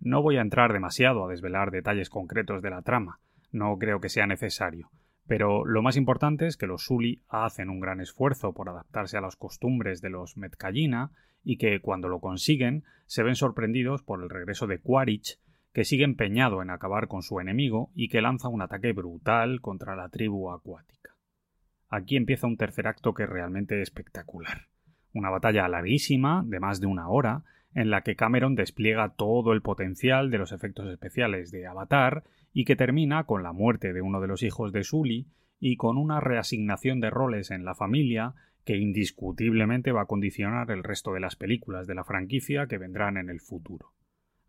No 0.00 0.22
voy 0.22 0.38
a 0.38 0.40
entrar 0.40 0.72
demasiado 0.72 1.24
a 1.24 1.28
desvelar 1.28 1.70
detalles 1.70 2.10
concretos 2.10 2.62
de 2.62 2.70
la 2.70 2.82
trama, 2.82 3.20
no 3.52 3.76
creo 3.78 4.00
que 4.00 4.08
sea 4.08 4.26
necesario, 4.26 4.90
pero 5.30 5.64
lo 5.64 5.80
más 5.80 5.96
importante 5.96 6.48
es 6.48 6.56
que 6.56 6.66
los 6.66 6.86
Sully 6.86 7.22
hacen 7.28 7.70
un 7.70 7.78
gran 7.78 8.00
esfuerzo 8.00 8.52
por 8.52 8.68
adaptarse 8.68 9.16
a 9.16 9.20
las 9.20 9.36
costumbres 9.36 10.00
de 10.00 10.10
los 10.10 10.36
Metkayina 10.36 11.12
y 11.44 11.56
que 11.56 11.80
cuando 11.80 12.08
lo 12.08 12.18
consiguen 12.18 12.82
se 13.06 13.22
ven 13.22 13.36
sorprendidos 13.36 14.02
por 14.02 14.24
el 14.24 14.28
regreso 14.28 14.66
de 14.66 14.80
Quaritch, 14.80 15.38
que 15.72 15.84
sigue 15.84 16.02
empeñado 16.02 16.62
en 16.62 16.70
acabar 16.70 17.06
con 17.06 17.22
su 17.22 17.38
enemigo 17.38 17.92
y 17.94 18.08
que 18.08 18.22
lanza 18.22 18.48
un 18.48 18.60
ataque 18.60 18.92
brutal 18.92 19.60
contra 19.60 19.94
la 19.94 20.08
tribu 20.08 20.50
acuática. 20.50 21.14
Aquí 21.88 22.16
empieza 22.16 22.48
un 22.48 22.56
tercer 22.56 22.88
acto 22.88 23.14
que 23.14 23.22
es 23.22 23.28
realmente 23.28 23.80
espectacular. 23.82 24.66
Una 25.14 25.30
batalla 25.30 25.68
larguísima, 25.68 26.42
de 26.44 26.58
más 26.58 26.80
de 26.80 26.88
una 26.88 27.08
hora, 27.08 27.44
en 27.72 27.90
la 27.90 28.02
que 28.02 28.16
Cameron 28.16 28.56
despliega 28.56 29.10
todo 29.10 29.52
el 29.52 29.62
potencial 29.62 30.32
de 30.32 30.38
los 30.38 30.50
efectos 30.50 30.88
especiales 30.88 31.52
de 31.52 31.68
Avatar 31.68 32.24
y 32.52 32.64
que 32.64 32.76
termina 32.76 33.24
con 33.24 33.42
la 33.42 33.52
muerte 33.52 33.92
de 33.92 34.02
uno 34.02 34.20
de 34.20 34.28
los 34.28 34.42
hijos 34.42 34.72
de 34.72 34.84
Sully 34.84 35.28
y 35.58 35.76
con 35.76 35.98
una 35.98 36.20
reasignación 36.20 37.00
de 37.00 37.10
roles 37.10 37.50
en 37.50 37.64
la 37.64 37.74
familia 37.74 38.34
que 38.64 38.76
indiscutiblemente 38.76 39.92
va 39.92 40.02
a 40.02 40.06
condicionar 40.06 40.70
el 40.70 40.82
resto 40.82 41.12
de 41.12 41.20
las 41.20 41.36
películas 41.36 41.86
de 41.86 41.94
la 41.94 42.04
franquicia 42.04 42.66
que 42.66 42.78
vendrán 42.78 43.16
en 43.16 43.28
el 43.28 43.40
futuro. 43.40 43.92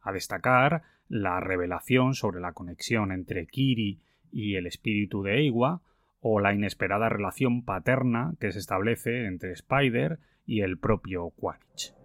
A 0.02 0.12
destacar 0.12 0.84
la 1.08 1.40
revelación 1.40 2.14
sobre 2.14 2.40
la 2.40 2.54
conexión 2.54 3.12
entre 3.12 3.46
Kiri 3.46 4.00
y 4.32 4.56
el 4.56 4.66
espíritu 4.66 5.24
de 5.24 5.40
Eiwa, 5.40 5.82
o 6.22 6.40
la 6.40 6.54
inesperada 6.54 7.10
relación 7.10 7.66
paterna 7.66 8.36
que 8.40 8.52
se 8.52 8.60
establece 8.60 9.26
entre 9.26 9.52
Spider 9.54 10.20
y 10.46 10.62
el 10.62 10.78
propio 10.78 11.30
Quaritch. 11.32 12.01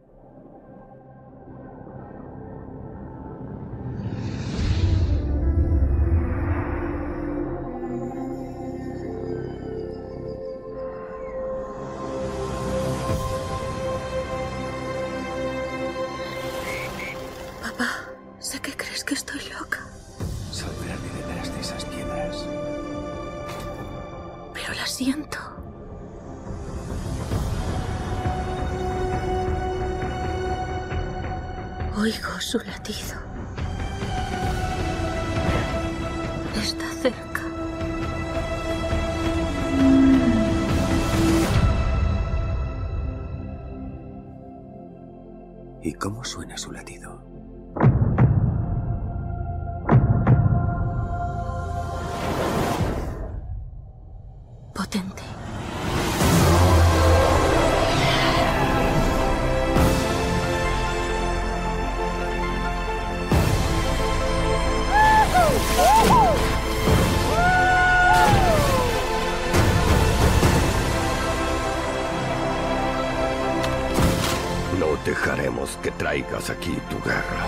Aquí 76.59 76.79
tu 76.90 77.01
guerra. 77.03 77.47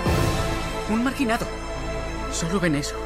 Un 0.90 1.04
marginado. 1.04 1.46
Solo 2.32 2.60
ven 2.60 2.74
eso. 2.74 2.96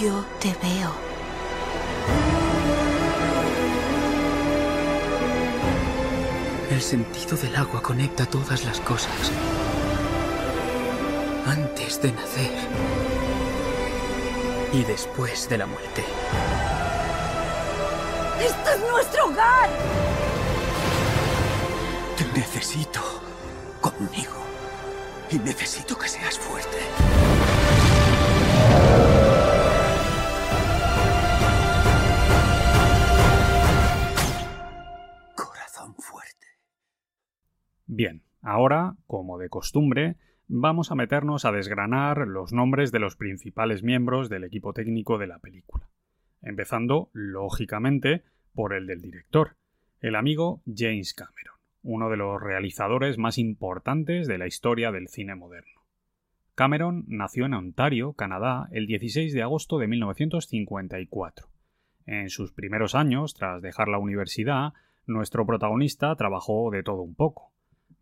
Yo 0.00 0.24
te 0.40 0.54
veo. 0.62 0.92
El 6.70 6.82
sentido 6.82 7.36
del 7.36 7.56
agua 7.56 7.82
conecta 7.82 8.26
todas 8.26 8.64
las 8.64 8.80
cosas. 8.80 9.32
Antes 11.46 12.00
de 12.00 12.12
nacer. 12.12 12.52
Y 14.72 14.84
después 14.84 15.48
de 15.48 15.58
la 15.58 15.66
muerte. 15.66 16.04
¡Este 18.40 18.70
es 18.74 18.80
nuestro 18.90 19.26
hogar! 19.26 19.70
Te 22.16 22.24
necesito 22.38 22.87
conmigo. 23.98 24.34
Y 25.30 25.38
necesito 25.40 25.98
que 25.98 26.08
seas 26.08 26.38
fuerte. 26.38 26.78
Corazón 35.34 35.94
fuerte. 35.96 36.46
Bien, 37.86 38.22
ahora, 38.40 38.96
como 39.06 39.38
de 39.38 39.48
costumbre, 39.48 40.16
vamos 40.46 40.90
a 40.90 40.94
meternos 40.94 41.44
a 41.44 41.52
desgranar 41.52 42.26
los 42.26 42.52
nombres 42.52 42.92
de 42.92 43.00
los 43.00 43.16
principales 43.16 43.82
miembros 43.82 44.28
del 44.30 44.44
equipo 44.44 44.72
técnico 44.72 45.18
de 45.18 45.26
la 45.26 45.38
película. 45.40 45.90
Empezando, 46.40 47.10
lógicamente, 47.12 48.22
por 48.54 48.72
el 48.72 48.86
del 48.86 49.02
director, 49.02 49.56
el 50.00 50.14
amigo 50.14 50.62
James 50.66 51.12
Cameron, 51.12 51.57
uno 51.88 52.10
de 52.10 52.18
los 52.18 52.38
realizadores 52.38 53.16
más 53.16 53.38
importantes 53.38 54.28
de 54.28 54.36
la 54.36 54.46
historia 54.46 54.92
del 54.92 55.08
cine 55.08 55.34
moderno. 55.34 55.80
Cameron 56.54 57.04
nació 57.08 57.46
en 57.46 57.54
Ontario, 57.54 58.12
Canadá, 58.12 58.68
el 58.72 58.86
16 58.86 59.32
de 59.32 59.42
agosto 59.42 59.78
de 59.78 59.88
1954. 59.88 61.48
En 62.04 62.28
sus 62.28 62.52
primeros 62.52 62.94
años, 62.94 63.32
tras 63.32 63.62
dejar 63.62 63.88
la 63.88 63.98
universidad, 63.98 64.74
nuestro 65.06 65.46
protagonista 65.46 66.14
trabajó 66.14 66.70
de 66.70 66.82
todo 66.82 67.00
un 67.00 67.14
poco 67.14 67.52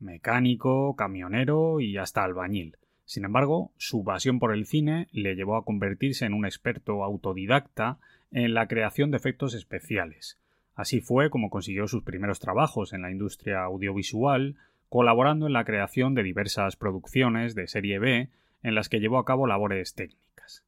mecánico, 0.01 0.97
camionero 0.97 1.81
y 1.81 1.97
hasta 1.97 2.25
albañil. 2.25 2.77
Sin 3.05 3.25
embargo, 3.25 3.73
su 3.77 4.03
pasión 4.03 4.41
por 4.41 4.53
el 4.53 4.67
cine 4.67 5.07
le 5.13 5.37
llevó 5.37 5.57
a 5.57 5.65
convertirse 5.65 6.27
en 6.27 6.35
un 6.35 6.45
experto 6.45 7.05
autodidacta 7.05 7.99
en 8.33 8.53
la 8.53 8.67
creación 8.67 9.13
de 9.13 9.19
efectos 9.19 9.55
especiales. 9.55 10.41
Así 10.77 11.01
fue 11.01 11.31
como 11.31 11.49
consiguió 11.49 11.89
sus 11.89 12.05
primeros 12.05 12.39
trabajos 12.39 12.93
en 12.93 13.01
la 13.03 13.11
industria 13.11 13.63
audiovisual, 13.65 14.57
colaborando 14.91 15.47
en 15.47 15.55
la 15.55 15.65
creación 15.65 16.15
de 16.15 16.23
diversas 16.23 16.77
producciones 16.77 17.55
de 17.55 17.67
serie 17.67 17.99
B 17.99 18.31
en 18.63 18.75
las 18.75 18.91
que 18.91 19.01
llevó 19.01 19.19
a 19.19 19.25
cabo 19.25 19.47
labores 19.47 19.95
técnicas. 19.95 20.65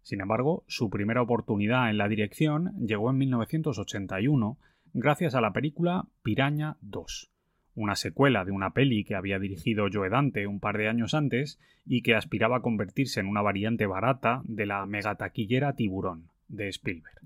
Sin 0.00 0.22
embargo, 0.22 0.64
su 0.66 0.88
primera 0.90 1.22
oportunidad 1.22 1.90
en 1.90 1.98
la 1.98 2.08
dirección 2.08 2.72
llegó 2.84 3.10
en 3.10 3.18
1981 3.18 4.58
gracias 4.94 5.34
a 5.34 5.42
la 5.42 5.52
película 5.52 6.06
Piraña 6.22 6.76
2, 6.80 7.30
una 7.74 7.94
secuela 7.94 8.44
de 8.46 8.52
una 8.52 8.72
peli 8.72 9.04
que 9.04 9.14
había 9.14 9.38
dirigido 9.38 9.86
Joe 9.92 10.08
Dante 10.08 10.46
un 10.46 10.60
par 10.60 10.78
de 10.78 10.88
años 10.88 11.12
antes 11.12 11.60
y 11.84 12.02
que 12.02 12.14
aspiraba 12.14 12.58
a 12.58 12.62
convertirse 12.62 13.20
en 13.20 13.26
una 13.26 13.42
variante 13.42 13.86
barata 13.86 14.40
de 14.44 14.64
la 14.64 14.86
megataquillera 14.86 15.74
Tiburón 15.74 16.28
de 16.48 16.68
Spielberg. 16.68 17.20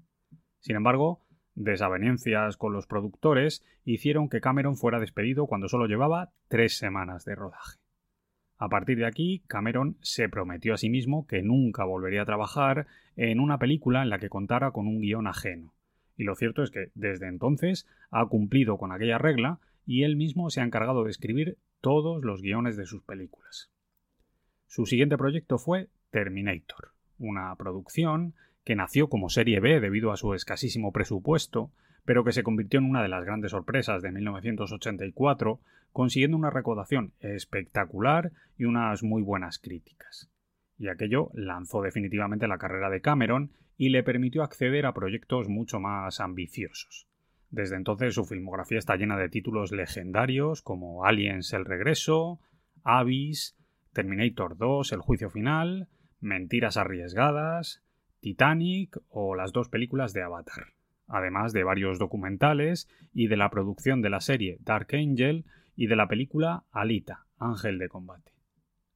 Sin 0.60 0.74
embargo, 0.74 1.20
desavenencias 1.56 2.56
con 2.56 2.72
los 2.72 2.86
productores 2.86 3.64
hicieron 3.84 4.28
que 4.28 4.40
Cameron 4.40 4.76
fuera 4.76 5.00
despedido 5.00 5.46
cuando 5.46 5.68
solo 5.68 5.86
llevaba 5.86 6.30
tres 6.48 6.78
semanas 6.78 7.24
de 7.24 7.34
rodaje. 7.34 7.80
A 8.58 8.68
partir 8.68 8.98
de 8.98 9.06
aquí, 9.06 9.42
Cameron 9.48 9.96
se 10.00 10.28
prometió 10.28 10.74
a 10.74 10.78
sí 10.78 10.88
mismo 10.88 11.26
que 11.26 11.42
nunca 11.42 11.84
volvería 11.84 12.22
a 12.22 12.26
trabajar 12.26 12.86
en 13.16 13.40
una 13.40 13.58
película 13.58 14.02
en 14.02 14.10
la 14.10 14.18
que 14.18 14.28
contara 14.28 14.70
con 14.70 14.86
un 14.86 15.00
guion 15.00 15.26
ajeno. 15.26 15.74
Y 16.16 16.24
lo 16.24 16.34
cierto 16.34 16.62
es 16.62 16.70
que, 16.70 16.90
desde 16.94 17.28
entonces, 17.28 17.86
ha 18.10 18.24
cumplido 18.26 18.78
con 18.78 18.92
aquella 18.92 19.18
regla 19.18 19.58
y 19.84 20.04
él 20.04 20.16
mismo 20.16 20.48
se 20.48 20.60
ha 20.60 20.64
encargado 20.64 21.04
de 21.04 21.10
escribir 21.10 21.58
todos 21.80 22.24
los 22.24 22.40
guiones 22.40 22.76
de 22.76 22.86
sus 22.86 23.02
películas. 23.02 23.70
Su 24.66 24.86
siguiente 24.86 25.18
proyecto 25.18 25.58
fue 25.58 25.88
Terminator, 26.10 26.92
una 27.18 27.54
producción 27.56 28.34
que 28.66 28.74
nació 28.74 29.08
como 29.08 29.30
serie 29.30 29.60
B 29.60 29.78
debido 29.78 30.10
a 30.10 30.16
su 30.16 30.34
escasísimo 30.34 30.92
presupuesto, 30.92 31.70
pero 32.04 32.24
que 32.24 32.32
se 32.32 32.42
convirtió 32.42 32.80
en 32.80 32.90
una 32.90 33.00
de 33.00 33.06
las 33.06 33.24
grandes 33.24 33.52
sorpresas 33.52 34.02
de 34.02 34.10
1984, 34.10 35.60
consiguiendo 35.92 36.36
una 36.36 36.50
recaudación 36.50 37.12
espectacular 37.20 38.32
y 38.58 38.64
unas 38.64 39.04
muy 39.04 39.22
buenas 39.22 39.60
críticas. 39.60 40.28
Y 40.78 40.88
aquello 40.88 41.30
lanzó 41.32 41.80
definitivamente 41.80 42.48
la 42.48 42.58
carrera 42.58 42.90
de 42.90 43.00
Cameron 43.00 43.52
y 43.78 43.90
le 43.90 44.02
permitió 44.02 44.42
acceder 44.42 44.84
a 44.84 44.94
proyectos 44.94 45.48
mucho 45.48 45.78
más 45.78 46.18
ambiciosos. 46.18 47.06
Desde 47.50 47.76
entonces 47.76 48.16
su 48.16 48.24
filmografía 48.24 48.78
está 48.78 48.96
llena 48.96 49.16
de 49.16 49.28
títulos 49.28 49.70
legendarios 49.70 50.60
como 50.60 51.04
Aliens 51.04 51.52
el 51.52 51.66
regreso, 51.66 52.40
Abyss, 52.82 53.56
Terminator 53.92 54.56
2 54.56 54.90
el 54.90 55.00
juicio 55.02 55.30
final, 55.30 55.88
Mentiras 56.18 56.76
arriesgadas, 56.76 57.85
Titanic 58.20 58.98
o 59.08 59.34
las 59.34 59.52
dos 59.52 59.68
películas 59.68 60.12
de 60.12 60.22
Avatar, 60.22 60.72
además 61.06 61.52
de 61.52 61.64
varios 61.64 61.98
documentales 61.98 62.88
y 63.12 63.28
de 63.28 63.36
la 63.36 63.50
producción 63.50 64.02
de 64.02 64.10
la 64.10 64.20
serie 64.20 64.58
Dark 64.60 64.88
Angel 64.92 65.44
y 65.76 65.86
de 65.86 65.96
la 65.96 66.08
película 66.08 66.64
Alita, 66.72 67.26
Ángel 67.38 67.78
de 67.78 67.88
combate. 67.88 68.32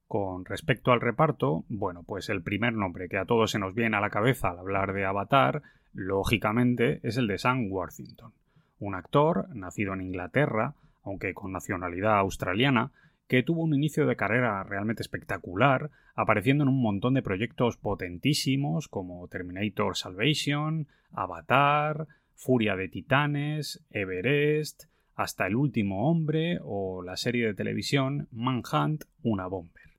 Con 0.06 0.44
respecto 0.44 0.90
al 0.90 1.00
reparto, 1.00 1.64
bueno, 1.68 2.02
pues 2.02 2.30
el 2.30 2.42
primer 2.42 2.72
nombre 2.72 3.08
que 3.08 3.18
a 3.18 3.26
todos 3.26 3.52
se 3.52 3.60
nos 3.60 3.74
viene 3.74 3.96
a 3.96 4.00
la 4.00 4.10
cabeza 4.10 4.50
al 4.50 4.58
hablar 4.58 4.92
de 4.92 5.04
Avatar, 5.04 5.62
lógicamente, 5.92 6.98
es 7.04 7.16
el 7.16 7.28
de 7.28 7.38
Sam 7.38 7.70
Worthington, 7.70 8.32
un 8.80 8.94
actor 8.96 9.54
nacido 9.54 9.94
en 9.94 10.00
Inglaterra, 10.00 10.74
aunque 11.04 11.32
con 11.32 11.52
nacionalidad 11.52 12.18
australiana, 12.18 12.90
que 13.30 13.44
tuvo 13.44 13.62
un 13.62 13.72
inicio 13.72 14.06
de 14.06 14.16
carrera 14.16 14.64
realmente 14.64 15.02
espectacular, 15.02 15.92
apareciendo 16.16 16.64
en 16.64 16.68
un 16.68 16.82
montón 16.82 17.14
de 17.14 17.22
proyectos 17.22 17.76
potentísimos 17.76 18.88
como 18.88 19.28
Terminator 19.28 19.96
Salvation, 19.96 20.88
Avatar, 21.12 22.08
Furia 22.34 22.74
de 22.74 22.88
Titanes, 22.88 23.86
Everest, 23.90 24.86
hasta 25.14 25.46
El 25.46 25.54
último 25.54 26.10
hombre 26.10 26.58
o 26.64 27.04
la 27.04 27.16
serie 27.16 27.46
de 27.46 27.54
televisión 27.54 28.26
Manhunt, 28.32 29.04
una 29.22 29.46
bomber. 29.46 29.92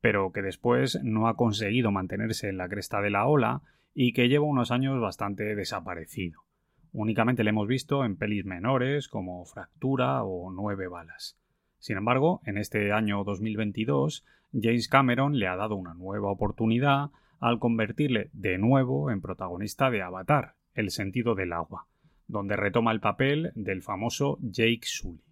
Pero 0.00 0.30
que 0.30 0.42
después 0.42 1.02
no 1.02 1.26
ha 1.26 1.34
conseguido 1.34 1.90
mantenerse 1.90 2.48
en 2.48 2.58
la 2.58 2.68
cresta 2.68 3.00
de 3.00 3.10
la 3.10 3.26
ola 3.26 3.62
y 3.92 4.12
que 4.12 4.28
lleva 4.28 4.44
unos 4.44 4.70
años 4.70 5.00
bastante 5.00 5.56
desaparecido. 5.56 6.42
Únicamente 6.92 7.42
le 7.42 7.50
hemos 7.50 7.66
visto 7.66 8.04
en 8.04 8.16
pelis 8.16 8.44
menores 8.44 9.08
como 9.08 9.44
Fractura 9.46 10.22
o 10.22 10.52
Nueve 10.52 10.86
balas. 10.86 11.41
Sin 11.82 11.96
embargo, 11.96 12.40
en 12.46 12.58
este 12.58 12.92
año 12.92 13.24
2022, 13.24 14.24
James 14.52 14.86
Cameron 14.86 15.36
le 15.36 15.48
ha 15.48 15.56
dado 15.56 15.74
una 15.74 15.94
nueva 15.94 16.30
oportunidad 16.30 17.10
al 17.40 17.58
convertirle 17.58 18.30
de 18.32 18.56
nuevo 18.56 19.10
en 19.10 19.20
protagonista 19.20 19.90
de 19.90 20.00
Avatar, 20.00 20.54
El 20.74 20.92
sentido 20.92 21.34
del 21.34 21.52
agua, 21.52 21.86
donde 22.28 22.54
retoma 22.54 22.92
el 22.92 23.00
papel 23.00 23.50
del 23.56 23.82
famoso 23.82 24.38
Jake 24.42 24.82
Sully. 24.84 25.24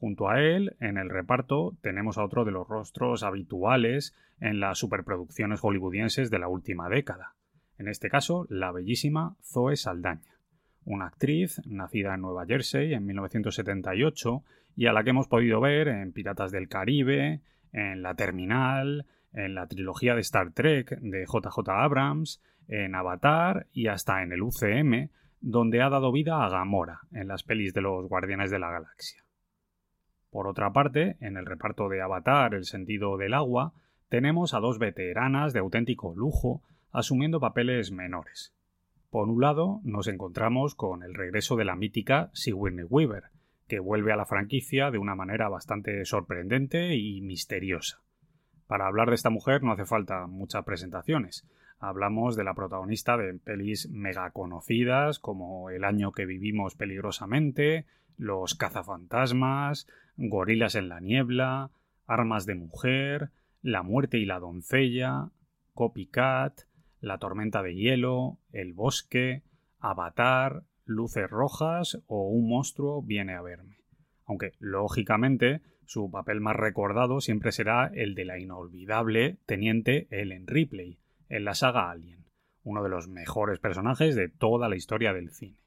Junto 0.00 0.30
a 0.30 0.40
él, 0.40 0.74
en 0.80 0.96
el 0.96 1.10
reparto, 1.10 1.76
tenemos 1.82 2.16
a 2.16 2.24
otro 2.24 2.46
de 2.46 2.52
los 2.52 2.66
rostros 2.66 3.22
habituales 3.22 4.14
en 4.40 4.58
las 4.58 4.78
superproducciones 4.78 5.60
hollywoodienses 5.60 6.30
de 6.30 6.38
la 6.38 6.48
última 6.48 6.88
década, 6.88 7.34
en 7.76 7.88
este 7.88 8.08
caso, 8.08 8.46
la 8.48 8.72
bellísima 8.72 9.36
Zoe 9.42 9.76
Saldaña 9.76 10.32
una 10.84 11.06
actriz 11.06 11.60
nacida 11.66 12.14
en 12.14 12.22
Nueva 12.22 12.46
Jersey 12.46 12.94
en 12.94 13.06
1978 13.06 14.42
y 14.76 14.86
a 14.86 14.92
la 14.92 15.04
que 15.04 15.10
hemos 15.10 15.28
podido 15.28 15.60
ver 15.60 15.88
en 15.88 16.12
Piratas 16.12 16.50
del 16.50 16.68
Caribe, 16.68 17.40
en 17.72 18.02
La 18.02 18.14
Terminal, 18.14 19.06
en 19.32 19.54
la 19.54 19.66
trilogía 19.66 20.14
de 20.14 20.20
Star 20.20 20.52
Trek 20.52 20.98
de 21.00 21.24
JJ 21.24 21.68
Abrams, 21.68 22.42
en 22.68 22.94
Avatar 22.94 23.66
y 23.72 23.88
hasta 23.88 24.22
en 24.22 24.32
el 24.32 24.42
UCM, 24.42 25.10
donde 25.40 25.82
ha 25.82 25.90
dado 25.90 26.12
vida 26.12 26.44
a 26.44 26.48
Gamora 26.48 27.00
en 27.12 27.28
las 27.28 27.42
pelis 27.42 27.74
de 27.74 27.80
los 27.80 28.08
Guardianes 28.08 28.50
de 28.50 28.58
la 28.58 28.70
Galaxia. 28.70 29.22
Por 30.30 30.46
otra 30.46 30.72
parte, 30.72 31.16
en 31.20 31.36
el 31.36 31.44
reparto 31.44 31.88
de 31.88 32.00
Avatar, 32.00 32.54
El 32.54 32.64
sentido 32.64 33.16
del 33.18 33.34
agua, 33.34 33.74
tenemos 34.08 34.54
a 34.54 34.60
dos 34.60 34.78
veteranas 34.78 35.52
de 35.52 35.60
auténtico 35.60 36.14
lujo 36.14 36.62
asumiendo 36.90 37.40
papeles 37.40 37.90
menores. 37.90 38.54
Por 39.12 39.28
un 39.28 39.42
lado, 39.42 39.82
nos 39.84 40.08
encontramos 40.08 40.74
con 40.74 41.02
el 41.02 41.12
regreso 41.12 41.54
de 41.56 41.66
la 41.66 41.76
mítica 41.76 42.30
Sigourney 42.32 42.86
Weaver, 42.88 43.24
que 43.68 43.78
vuelve 43.78 44.10
a 44.10 44.16
la 44.16 44.24
franquicia 44.24 44.90
de 44.90 44.96
una 44.96 45.14
manera 45.14 45.50
bastante 45.50 46.06
sorprendente 46.06 46.96
y 46.96 47.20
misteriosa. 47.20 48.00
Para 48.66 48.86
hablar 48.86 49.10
de 49.10 49.16
esta 49.16 49.28
mujer 49.28 49.62
no 49.62 49.72
hace 49.72 49.84
falta 49.84 50.26
muchas 50.28 50.64
presentaciones. 50.64 51.46
Hablamos 51.78 52.36
de 52.36 52.44
la 52.44 52.54
protagonista 52.54 53.18
de 53.18 53.34
pelis 53.34 53.90
mega 53.90 54.30
conocidas 54.30 55.18
como 55.18 55.68
El 55.68 55.84
año 55.84 56.12
que 56.12 56.24
vivimos 56.24 56.74
peligrosamente, 56.74 57.84
Los 58.16 58.54
cazafantasmas, 58.54 59.88
Gorilas 60.16 60.74
en 60.74 60.88
la 60.88 61.00
niebla, 61.00 61.70
Armas 62.06 62.46
de 62.46 62.54
mujer, 62.54 63.28
La 63.60 63.82
muerte 63.82 64.16
y 64.16 64.24
la 64.24 64.38
doncella, 64.38 65.28
Copycat, 65.74 66.62
La 67.02 67.18
tormenta 67.18 67.64
de 67.64 67.74
hielo, 67.74 68.38
El 68.52 68.74
bosque, 68.74 69.42
Avatar, 69.80 70.62
Luces 70.84 71.28
rojas 71.28 72.00
o 72.06 72.28
Un 72.28 72.48
monstruo 72.48 73.02
viene 73.02 73.34
a 73.34 73.42
verme. 73.42 73.78
Aunque, 74.24 74.52
lógicamente, 74.60 75.62
su 75.84 76.12
papel 76.12 76.40
más 76.40 76.54
recordado 76.54 77.20
siempre 77.20 77.50
será 77.50 77.90
el 77.92 78.14
de 78.14 78.24
la 78.24 78.38
inolvidable 78.38 79.38
teniente 79.46 80.06
Ellen 80.10 80.46
Ripley, 80.46 81.00
en 81.28 81.44
la 81.44 81.54
saga 81.54 81.90
Alien, 81.90 82.24
uno 82.62 82.84
de 82.84 82.88
los 82.88 83.08
mejores 83.08 83.58
personajes 83.58 84.14
de 84.14 84.28
toda 84.28 84.68
la 84.68 84.76
historia 84.76 85.12
del 85.12 85.30
cine. 85.30 85.58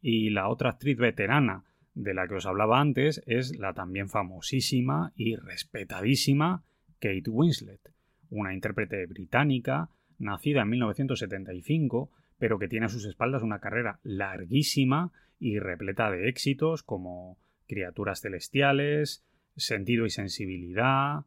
Y 0.00 0.30
la 0.30 0.48
otra 0.48 0.70
actriz 0.70 0.96
veterana 0.96 1.64
de 1.92 2.14
la 2.14 2.26
que 2.26 2.36
os 2.36 2.46
hablaba 2.46 2.80
antes 2.80 3.22
es 3.26 3.54
la 3.58 3.74
también 3.74 4.08
famosísima 4.08 5.12
y 5.14 5.36
respetadísima 5.36 6.64
Kate 7.00 7.28
Winslet, 7.28 7.92
una 8.30 8.54
intérprete 8.54 9.04
británica 9.04 9.90
nacida 10.18 10.62
en 10.62 10.70
1975, 10.70 12.10
pero 12.38 12.58
que 12.58 12.68
tiene 12.68 12.86
a 12.86 12.90
sus 12.90 13.04
espaldas 13.04 13.42
una 13.42 13.60
carrera 13.60 14.00
larguísima 14.02 15.12
y 15.40 15.58
repleta 15.58 16.10
de 16.10 16.28
éxitos 16.28 16.82
como 16.82 17.38
Criaturas 17.66 18.20
Celestiales, 18.20 19.24
Sentido 19.56 20.06
y 20.06 20.10
Sensibilidad, 20.10 21.24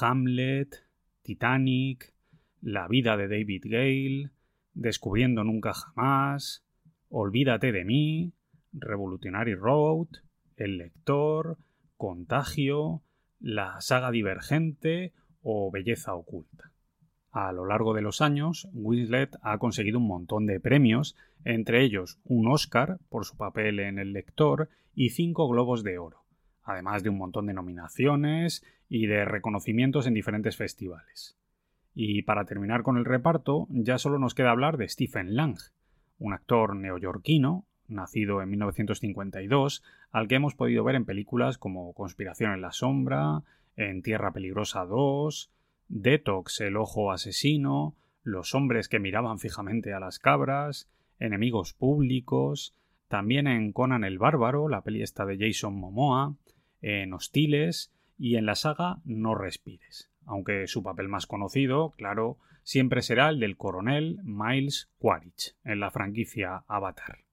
Hamlet, 0.00 0.84
Titanic, 1.22 2.12
La 2.60 2.88
vida 2.88 3.16
de 3.16 3.28
David 3.28 3.64
Gale, 3.66 4.30
Descubriendo 4.74 5.44
Nunca 5.44 5.72
Jamás, 5.72 6.64
Olvídate 7.08 7.72
de 7.72 7.84
mí, 7.84 8.32
Revolutionary 8.72 9.54
Road, 9.54 10.08
El 10.56 10.78
Lector, 10.78 11.58
Contagio, 11.96 13.02
la 13.40 13.80
saga 13.80 14.10
Divergente 14.10 15.12
o 15.42 15.70
Belleza 15.72 16.14
Oculta. 16.14 16.69
A 17.32 17.52
lo 17.52 17.64
largo 17.64 17.94
de 17.94 18.02
los 18.02 18.20
años, 18.20 18.68
Winslet 18.72 19.36
ha 19.42 19.58
conseguido 19.58 19.98
un 19.98 20.08
montón 20.08 20.46
de 20.46 20.58
premios, 20.58 21.16
entre 21.44 21.82
ellos 21.82 22.18
un 22.24 22.48
Oscar 22.48 22.98
por 23.08 23.24
su 23.24 23.36
papel 23.36 23.78
en 23.78 23.98
El 23.98 24.12
Lector 24.12 24.68
y 24.94 25.10
cinco 25.10 25.48
Globos 25.48 25.84
de 25.84 25.98
Oro, 25.98 26.24
además 26.64 27.04
de 27.04 27.10
un 27.10 27.18
montón 27.18 27.46
de 27.46 27.54
nominaciones 27.54 28.64
y 28.88 29.06
de 29.06 29.24
reconocimientos 29.24 30.08
en 30.08 30.14
diferentes 30.14 30.56
festivales. 30.56 31.36
Y 31.94 32.22
para 32.22 32.44
terminar 32.46 32.82
con 32.82 32.96
el 32.96 33.04
reparto, 33.04 33.68
ya 33.70 33.98
solo 33.98 34.18
nos 34.18 34.34
queda 34.34 34.50
hablar 34.50 34.76
de 34.76 34.88
Stephen 34.88 35.36
Lang, 35.36 35.58
un 36.18 36.32
actor 36.32 36.74
neoyorquino, 36.74 37.64
nacido 37.86 38.42
en 38.42 38.50
1952, 38.50 39.82
al 40.10 40.26
que 40.26 40.34
hemos 40.34 40.54
podido 40.54 40.82
ver 40.82 40.96
en 40.96 41.04
películas 41.04 41.58
como 41.58 41.92
Conspiración 41.92 42.52
en 42.52 42.60
la 42.60 42.72
Sombra, 42.72 43.42
En 43.76 44.02
Tierra 44.02 44.32
Peligrosa 44.32 44.84
2, 44.84 45.50
Detox, 45.90 46.60
El 46.60 46.76
Ojo 46.76 47.10
Asesino, 47.10 47.96
Los 48.22 48.54
hombres 48.54 48.88
que 48.88 49.00
miraban 49.00 49.38
fijamente 49.38 49.92
a 49.92 50.00
las 50.00 50.18
cabras, 50.18 50.88
Enemigos 51.18 51.74
Públicos, 51.74 52.74
también 53.08 53.48
en 53.48 53.72
Conan 53.72 54.04
el 54.04 54.18
Bárbaro, 54.18 54.68
la 54.68 54.82
peli 54.82 55.02
esta 55.02 55.26
de 55.26 55.36
Jason 55.36 55.74
Momoa, 55.74 56.36
en 56.80 57.12
Hostiles 57.12 57.92
y 58.16 58.36
en 58.36 58.46
la 58.46 58.54
saga 58.54 58.98
No 59.04 59.34
Respires, 59.34 60.10
aunque 60.26 60.68
su 60.68 60.84
papel 60.84 61.08
más 61.08 61.26
conocido, 61.26 61.90
claro, 61.90 62.38
siempre 62.62 63.02
será 63.02 63.28
el 63.28 63.40
del 63.40 63.56
coronel 63.56 64.20
Miles 64.22 64.90
Quaritch 64.98 65.56
en 65.64 65.80
la 65.80 65.90
franquicia 65.90 66.62
Avatar. 66.68 67.24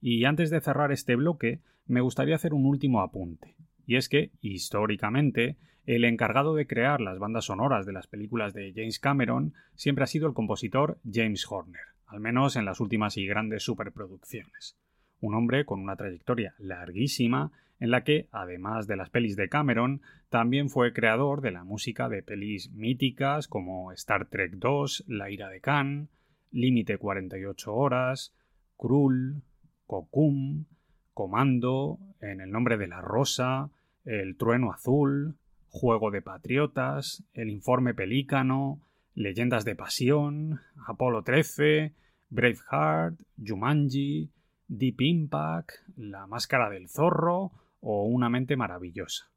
Y 0.00 0.24
antes 0.24 0.48
de 0.48 0.62
cerrar 0.62 0.92
este 0.92 1.14
bloque, 1.14 1.60
me 1.84 2.00
gustaría 2.00 2.36
hacer 2.36 2.54
un 2.54 2.64
último 2.64 3.02
apunte, 3.02 3.54
y 3.86 3.96
es 3.96 4.08
que, 4.08 4.30
históricamente, 4.40 5.56
el 5.86 6.04
encargado 6.04 6.54
de 6.54 6.66
crear 6.66 7.00
las 7.00 7.18
bandas 7.18 7.44
sonoras 7.44 7.86
de 7.86 7.92
las 7.92 8.08
películas 8.08 8.52
de 8.52 8.72
James 8.74 8.98
Cameron 8.98 9.54
siempre 9.74 10.02
ha 10.02 10.08
sido 10.08 10.26
el 10.26 10.34
compositor 10.34 10.98
James 11.10 11.46
Horner, 11.48 11.80
al 12.06 12.20
menos 12.20 12.56
en 12.56 12.64
las 12.64 12.80
últimas 12.80 13.16
y 13.16 13.26
grandes 13.26 13.62
superproducciones. 13.62 14.76
Un 15.20 15.34
hombre 15.34 15.64
con 15.64 15.80
una 15.80 15.96
trayectoria 15.96 16.54
larguísima 16.58 17.52
en 17.78 17.90
la 17.90 18.04
que, 18.04 18.28
además 18.32 18.86
de 18.86 18.96
las 18.96 19.10
pelis 19.10 19.36
de 19.36 19.48
Cameron, 19.48 20.02
también 20.28 20.70
fue 20.70 20.92
creador 20.92 21.40
de 21.40 21.52
la 21.52 21.62
música 21.62 22.08
de 22.08 22.22
pelis 22.22 22.72
míticas 22.72 23.46
como 23.46 23.92
Star 23.92 24.26
Trek 24.26 24.54
II, 24.54 25.04
La 25.06 25.30
ira 25.30 25.48
de 25.48 25.60
Khan, 25.60 26.08
Límite 26.50 26.98
48 26.98 27.74
horas, 27.74 28.34
Krull, 28.76 29.42
Kokum, 29.86 30.64
Comando, 31.12 31.98
En 32.20 32.40
el 32.40 32.50
nombre 32.50 32.76
de 32.76 32.88
la 32.88 33.00
rosa, 33.00 33.70
El 34.06 34.36
trueno 34.36 34.72
azul, 34.72 35.36
Juego 35.68 36.12
de 36.12 36.22
patriotas, 36.22 37.24
El 37.34 37.50
informe 37.50 37.92
pelícano, 37.92 38.80
Leyendas 39.16 39.64
de 39.64 39.74
pasión, 39.74 40.60
Apolo 40.86 41.24
13, 41.24 41.92
Braveheart, 42.30 43.20
Jumanji, 43.44 44.30
Deep 44.68 45.00
Impact, 45.00 45.70
La 45.96 46.28
Máscara 46.28 46.70
del 46.70 46.88
Zorro 46.88 47.50
o 47.80 48.04
Una 48.04 48.28
mente 48.28 48.56
maravillosa. 48.56 49.28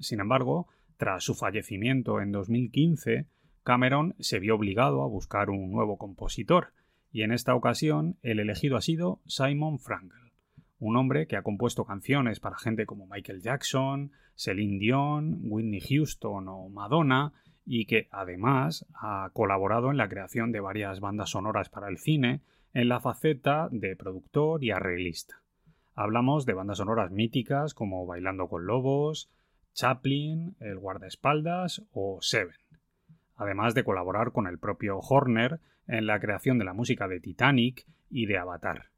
Sin 0.00 0.18
embargo, 0.18 0.66
tras 0.96 1.22
su 1.22 1.36
fallecimiento 1.36 2.20
en 2.20 2.32
2015, 2.32 3.26
Cameron 3.62 4.16
se 4.18 4.40
vio 4.40 4.56
obligado 4.56 5.02
a 5.02 5.08
buscar 5.08 5.50
un 5.50 5.70
nuevo 5.70 5.98
compositor, 5.98 6.72
y 7.12 7.22
en 7.22 7.30
esta 7.30 7.54
ocasión 7.54 8.16
el 8.22 8.40
elegido 8.40 8.76
ha 8.76 8.80
sido 8.80 9.20
Simon 9.26 9.78
Frankel, 9.78 10.25
un 10.78 10.96
hombre 10.96 11.26
que 11.26 11.36
ha 11.36 11.42
compuesto 11.42 11.84
canciones 11.84 12.40
para 12.40 12.58
gente 12.58 12.86
como 12.86 13.06
Michael 13.06 13.40
Jackson, 13.40 14.12
Celine 14.34 14.78
Dion, 14.78 15.38
Whitney 15.42 15.80
Houston 15.80 16.48
o 16.48 16.68
Madonna, 16.68 17.32
y 17.64 17.86
que 17.86 18.08
además 18.10 18.86
ha 18.94 19.30
colaborado 19.32 19.90
en 19.90 19.96
la 19.96 20.08
creación 20.08 20.52
de 20.52 20.60
varias 20.60 21.00
bandas 21.00 21.30
sonoras 21.30 21.68
para 21.68 21.88
el 21.88 21.98
cine, 21.98 22.42
en 22.74 22.88
la 22.88 23.00
faceta 23.00 23.68
de 23.70 23.96
productor 23.96 24.62
y 24.62 24.70
arreglista. 24.70 25.40
Hablamos 25.94 26.44
de 26.44 26.52
bandas 26.52 26.78
sonoras 26.78 27.10
míticas 27.10 27.72
como 27.72 28.04
Bailando 28.04 28.48
con 28.48 28.66
Lobos, 28.66 29.30
Chaplin, 29.72 30.54
El 30.60 30.78
guardaespaldas 30.78 31.82
o 31.92 32.18
Seven, 32.20 32.56
además 33.34 33.74
de 33.74 33.82
colaborar 33.82 34.32
con 34.32 34.46
el 34.46 34.58
propio 34.58 34.98
Horner 34.98 35.58
en 35.86 36.06
la 36.06 36.20
creación 36.20 36.58
de 36.58 36.64
la 36.64 36.74
música 36.74 37.08
de 37.08 37.20
Titanic 37.20 37.86
y 38.10 38.26
de 38.26 38.38
Avatar. 38.38 38.90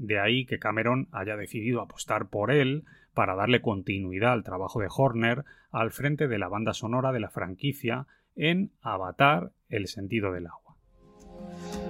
De 0.00 0.18
ahí 0.18 0.46
que 0.46 0.58
Cameron 0.58 1.08
haya 1.12 1.36
decidido 1.36 1.82
apostar 1.82 2.30
por 2.30 2.50
él 2.50 2.84
para 3.12 3.34
darle 3.34 3.60
continuidad 3.60 4.32
al 4.32 4.44
trabajo 4.44 4.80
de 4.80 4.88
Horner 4.88 5.44
al 5.70 5.90
frente 5.90 6.26
de 6.26 6.38
la 6.38 6.48
banda 6.48 6.72
sonora 6.72 7.12
de 7.12 7.20
la 7.20 7.28
franquicia 7.28 8.06
en 8.34 8.70
Avatar, 8.80 9.52
el 9.68 9.88
sentido 9.88 10.32
del 10.32 10.46
agua. 10.46 11.89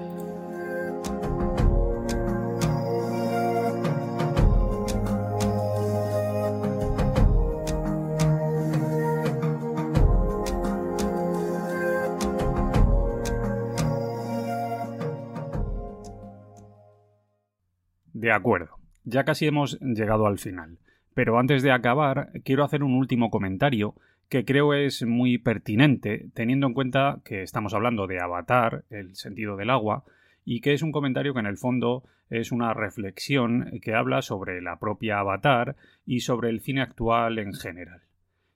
De 18.21 18.33
acuerdo, 18.33 18.77
ya 19.05 19.25
casi 19.25 19.47
hemos 19.47 19.81
llegado 19.81 20.27
al 20.27 20.39
final, 20.39 20.77
pero 21.15 21.39
antes 21.39 21.63
de 21.63 21.73
acabar 21.73 22.29
quiero 22.45 22.65
hacer 22.65 22.83
un 22.83 22.93
último 22.93 23.31
comentario 23.31 23.95
que 24.29 24.45
creo 24.45 24.75
es 24.75 25.07
muy 25.07 25.39
pertinente 25.39 26.29
teniendo 26.35 26.67
en 26.67 26.75
cuenta 26.75 27.23
que 27.25 27.41
estamos 27.43 27.73
hablando 27.73 28.07
de 28.07 28.21
Avatar, 28.21 28.85
el 28.91 29.17
sentido 29.17 29.57
del 29.57 29.71
agua, 29.71 30.05
y 30.45 30.61
que 30.61 30.75
es 30.75 30.83
un 30.83 30.93
comentario 30.93 31.33
que 31.33 31.41
en 31.41 31.47
el 31.47 31.57
fondo 31.57 32.05
es 32.29 32.53
una 32.53 32.75
reflexión 32.75 33.81
que 33.81 33.95
habla 33.95 34.21
sobre 34.21 34.61
la 34.61 34.79
propia 34.79 35.21
Avatar 35.21 35.77
y 36.05 36.21
sobre 36.21 36.51
el 36.51 36.61
cine 36.61 36.83
actual 36.83 37.39
en 37.39 37.55
general. 37.55 38.03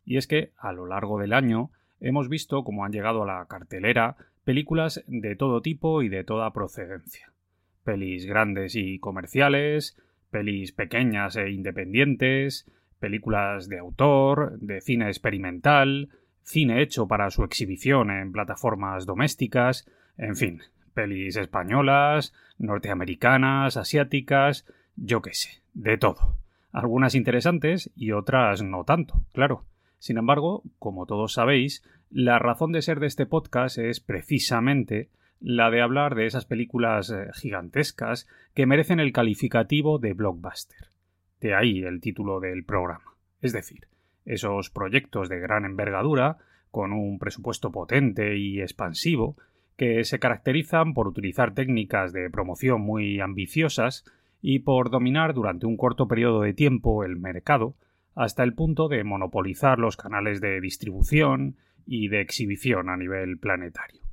Y 0.05 0.19
es 0.19 0.27
que 0.27 0.53
a 0.59 0.75
lo 0.75 0.85
largo 0.85 1.19
del 1.19 1.33
año 1.33 1.71
hemos 2.01 2.29
visto 2.29 2.65
cómo 2.65 2.85
han 2.85 2.93
llegado 2.93 3.23
a 3.23 3.39
la 3.39 3.47
cartelera 3.47 4.17
películas 4.45 5.03
de 5.07 5.37
todo 5.37 5.63
tipo 5.63 6.03
y 6.03 6.11
de 6.11 6.23
toda 6.23 6.53
procedencia 6.53 7.34
pelis 7.85 8.27
grandes 8.27 8.75
y 8.75 8.99
comerciales, 8.99 9.97
pelis 10.31 10.73
pequeñas 10.73 11.37
e 11.37 11.51
independientes, 11.51 12.67
películas 12.99 13.69
de 13.69 13.79
autor, 13.79 14.59
de 14.59 14.81
cine 14.81 15.07
experimental, 15.09 16.09
cine 16.43 16.83
hecho 16.83 17.07
para 17.07 17.31
su 17.31 17.45
exhibición 17.45 18.11
en 18.11 18.33
plataformas 18.33 19.07
domésticas, 19.07 19.87
en 20.17 20.37
fin, 20.37 20.63
pelis 20.95 21.37
españolas, 21.37 22.33
norteamericanas, 22.59 23.77
asiáticas, 23.77 24.67
yo 24.97 25.23
qué 25.23 25.35
sé, 25.35 25.63
de 25.75 25.99
todo. 25.99 26.37
Algunas 26.73 27.15
interesantes 27.15 27.91
y 27.95 28.13
otras 28.13 28.63
no 28.63 28.85
tanto, 28.85 29.23
claro. 29.33 29.65
Sin 29.99 30.19
embargo, 30.19 30.63
como 30.79 31.07
todos 31.07 31.33
sabéis, 31.33 31.85
la 32.11 32.39
razón 32.39 32.73
de 32.73 32.83
ser 32.83 33.01
de 33.01 33.07
este 33.07 33.27
podcast 33.27 33.79
es 33.79 34.01
precisamente 34.01 35.09
la 35.41 35.71
de 35.71 35.83
hablar 35.83 36.15
de 36.15 36.27
esas 36.27 36.47
películas 36.47 37.11
eh, 37.11 37.29
gigantescas 37.35 38.27
que 38.55 38.67
merecen 38.67 39.01
el 39.01 39.13
calificativo 39.13 39.99
de 39.99 40.15
blockbuster. 40.15 40.89
De 41.41 41.55
ahí 41.55 41.83
el 41.83 42.01
título 42.01 42.41
del 42.41 42.65
programa. 42.65 43.15
Es 43.43 43.53
decir, 43.53 43.87
esos 44.25 44.71
proyectos 44.71 45.29
de 45.29 45.41
gran 45.41 45.65
envergadura, 45.65 46.39
con 46.71 46.93
un 46.93 47.19
presupuesto 47.19 47.71
potente 47.71 48.37
y 48.37 48.61
expansivo, 48.61 49.37
que 49.77 50.05
se 50.05 50.19
caracterizan 50.19 50.95
por 50.95 51.09
utilizar 51.09 51.55
técnicas 51.55 52.13
de 52.13 52.31
promoción 52.31 52.81
muy 52.81 53.21
ambiciosas 53.21 54.05
y 54.41 54.61
por 54.61 54.91
dominar 54.91 55.35
durante 55.35 55.67
un 55.67 55.77
corto 55.77 56.07
periodo 56.07 56.43
de 56.43 56.55
tiempo 56.55 57.05
el 57.05 57.17
mercado, 57.17 57.75
hasta 58.15 58.45
el 58.45 58.55
punto 58.55 58.89
de 58.89 59.03
monopolizar 59.03 59.79
los 59.79 59.97
canales 59.97 60.41
de 60.41 60.61
distribución 60.61 61.57
y 61.87 62.09
de 62.09 62.21
exhibición 62.21 62.89
a 62.89 62.97
nivel 62.97 63.39
planetario. 63.39 64.04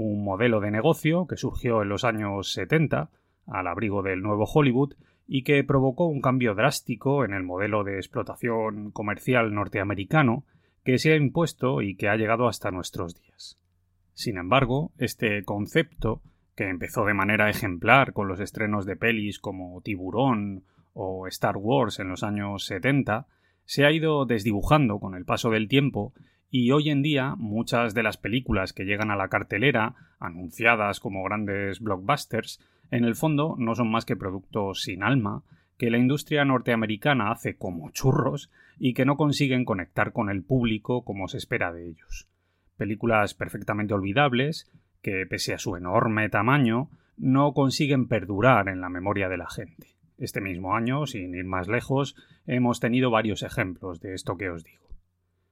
Un 0.00 0.22
modelo 0.22 0.60
de 0.60 0.70
negocio 0.70 1.26
que 1.26 1.36
surgió 1.36 1.82
en 1.82 1.88
los 1.88 2.04
años 2.04 2.52
70, 2.52 3.10
al 3.48 3.66
abrigo 3.66 4.00
del 4.04 4.22
nuevo 4.22 4.44
Hollywood, 4.44 4.94
y 5.26 5.42
que 5.42 5.64
provocó 5.64 6.06
un 6.06 6.20
cambio 6.20 6.54
drástico 6.54 7.24
en 7.24 7.34
el 7.34 7.42
modelo 7.42 7.82
de 7.82 7.96
explotación 7.96 8.92
comercial 8.92 9.52
norteamericano 9.52 10.44
que 10.84 10.98
se 10.98 11.10
ha 11.10 11.16
impuesto 11.16 11.82
y 11.82 11.96
que 11.96 12.08
ha 12.08 12.14
llegado 12.14 12.46
hasta 12.46 12.70
nuestros 12.70 13.20
días. 13.20 13.58
Sin 14.14 14.36
embargo, 14.36 14.92
este 14.98 15.42
concepto, 15.42 16.22
que 16.54 16.68
empezó 16.68 17.04
de 17.04 17.14
manera 17.14 17.50
ejemplar 17.50 18.12
con 18.12 18.28
los 18.28 18.38
estrenos 18.38 18.86
de 18.86 18.94
pelis 18.94 19.40
como 19.40 19.80
Tiburón 19.80 20.62
o 20.92 21.26
Star 21.26 21.56
Wars 21.56 21.98
en 21.98 22.08
los 22.08 22.22
años 22.22 22.66
70, 22.66 23.26
se 23.64 23.84
ha 23.84 23.90
ido 23.90 24.26
desdibujando 24.26 25.00
con 25.00 25.16
el 25.16 25.24
paso 25.24 25.50
del 25.50 25.66
tiempo 25.66 26.14
y 26.50 26.70
hoy 26.70 26.90
en 26.90 27.02
día 27.02 27.34
muchas 27.36 27.94
de 27.94 28.02
las 28.02 28.16
películas 28.16 28.72
que 28.72 28.84
llegan 28.84 29.10
a 29.10 29.16
la 29.16 29.28
cartelera, 29.28 29.94
anunciadas 30.18 31.00
como 31.00 31.22
grandes 31.22 31.80
blockbusters, 31.80 32.60
en 32.90 33.04
el 33.04 33.14
fondo 33.14 33.54
no 33.58 33.74
son 33.74 33.90
más 33.90 34.04
que 34.04 34.16
productos 34.16 34.82
sin 34.82 35.02
alma, 35.02 35.42
que 35.76 35.90
la 35.90 35.98
industria 35.98 36.44
norteamericana 36.44 37.30
hace 37.30 37.56
como 37.56 37.90
churros 37.90 38.50
y 38.78 38.94
que 38.94 39.04
no 39.04 39.16
consiguen 39.16 39.64
conectar 39.64 40.12
con 40.12 40.30
el 40.30 40.42
público 40.42 41.04
como 41.04 41.28
se 41.28 41.38
espera 41.38 41.72
de 41.72 41.88
ellos. 41.88 42.28
Películas 42.76 43.34
perfectamente 43.34 43.94
olvidables, 43.94 44.70
que 45.02 45.26
pese 45.28 45.54
a 45.54 45.58
su 45.58 45.76
enorme 45.76 46.28
tamaño, 46.28 46.88
no 47.16 47.52
consiguen 47.52 48.08
perdurar 48.08 48.68
en 48.68 48.80
la 48.80 48.88
memoria 48.88 49.28
de 49.28 49.36
la 49.36 49.50
gente. 49.50 49.88
Este 50.16 50.40
mismo 50.40 50.74
año, 50.74 51.06
sin 51.06 51.34
ir 51.34 51.44
más 51.44 51.68
lejos, 51.68 52.16
hemos 52.46 52.80
tenido 52.80 53.10
varios 53.10 53.42
ejemplos 53.42 54.00
de 54.00 54.14
esto 54.14 54.36
que 54.36 54.50
os 54.50 54.64
digo. 54.64 54.87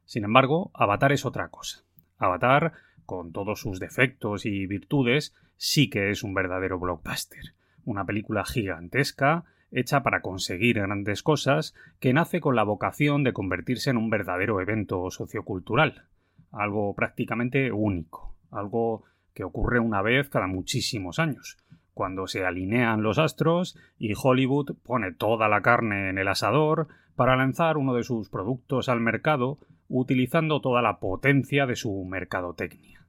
Sin 0.07 0.25
embargo, 0.25 0.71
Avatar 0.73 1.13
es 1.13 1.27
otra 1.27 1.49
cosa. 1.49 1.83
Avatar, 2.19 2.73
con 3.05 3.33
todos 3.33 3.61
sus 3.61 3.79
defectos 3.79 4.47
y 4.47 4.67
virtudes, 4.67 5.35
sí 5.57 5.91
que 5.91 6.11
es 6.11 6.23
un 6.23 6.33
verdadero 6.33 6.79
blockbuster. 6.79 7.55
Una 7.85 8.05
película 8.05 8.45
gigantesca, 8.45 9.45
hecha 9.71 10.03
para 10.03 10.23
conseguir 10.23 10.77
grandes 10.77 11.23
cosas, 11.23 11.75
que 12.01 12.13
nace 12.13 12.41
con 12.41 12.57
la 12.57 12.63
vocación 12.63 13.25
de 13.25 13.33
convertirse 13.33 13.91
en 13.91 13.97
un 13.97 14.09
verdadero 14.09 14.61
evento 14.61 15.11
sociocultural. 15.11 16.05
Algo 16.53 16.95
prácticamente 16.95 17.73
único. 17.73 18.35
Algo 18.51 19.05
que 19.35 19.45
ocurre 19.45 19.81
una 19.81 20.03
vez 20.03 20.31
cada 20.31 20.47
muchísimos 20.47 21.19
años 21.19 21.59
cuando 21.97 22.27
se 22.27 22.45
alinean 22.45 23.03
los 23.03 23.19
astros 23.19 23.75
y 23.99 24.13
Hollywood 24.23 24.77
pone 24.83 25.13
toda 25.13 25.49
la 25.49 25.63
carne 25.63 26.11
en 26.11 26.19
el 26.19 26.29
asador 26.29 26.89
para 27.15 27.37
lanzar 27.37 27.79
uno 27.79 27.95
de 27.95 28.03
sus 28.03 28.29
productos 28.29 28.91
al 28.91 29.01
mercado 29.01 29.59
utilizando 29.89 30.61
toda 30.61 30.83
la 30.83 30.99
potencia 30.99 31.67
de 31.67 31.77
su 31.77 32.05
mercadotecnia. 32.05 33.07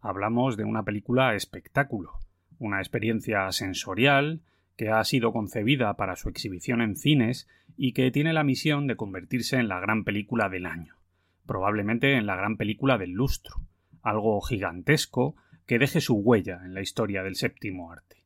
Hablamos 0.00 0.56
de 0.56 0.64
una 0.64 0.84
película 0.84 1.34
espectáculo, 1.34 2.12
una 2.58 2.78
experiencia 2.78 3.50
sensorial 3.52 4.40
que 4.76 4.88
ha 4.90 5.04
sido 5.04 5.32
concebida 5.32 5.94
para 5.94 6.16
su 6.16 6.28
exhibición 6.28 6.80
en 6.80 6.96
cines 6.96 7.48
y 7.76 7.92
que 7.92 8.10
tiene 8.10 8.32
la 8.32 8.44
misión 8.44 8.86
de 8.86 8.96
convertirse 8.96 9.56
en 9.56 9.68
la 9.68 9.80
gran 9.80 10.04
película 10.04 10.48
del 10.48 10.66
año, 10.66 10.96
probablemente 11.46 12.14
en 12.14 12.26
la 12.26 12.36
gran 12.36 12.56
película 12.56 12.96
del 12.96 13.12
lustro, 13.12 13.56
algo 14.02 14.40
gigantesco 14.40 15.36
que 15.66 15.78
deje 15.78 16.00
su 16.00 16.16
huella 16.16 16.60
en 16.64 16.74
la 16.74 16.80
historia 16.80 17.22
del 17.22 17.36
séptimo 17.36 17.92
arte. 17.92 18.24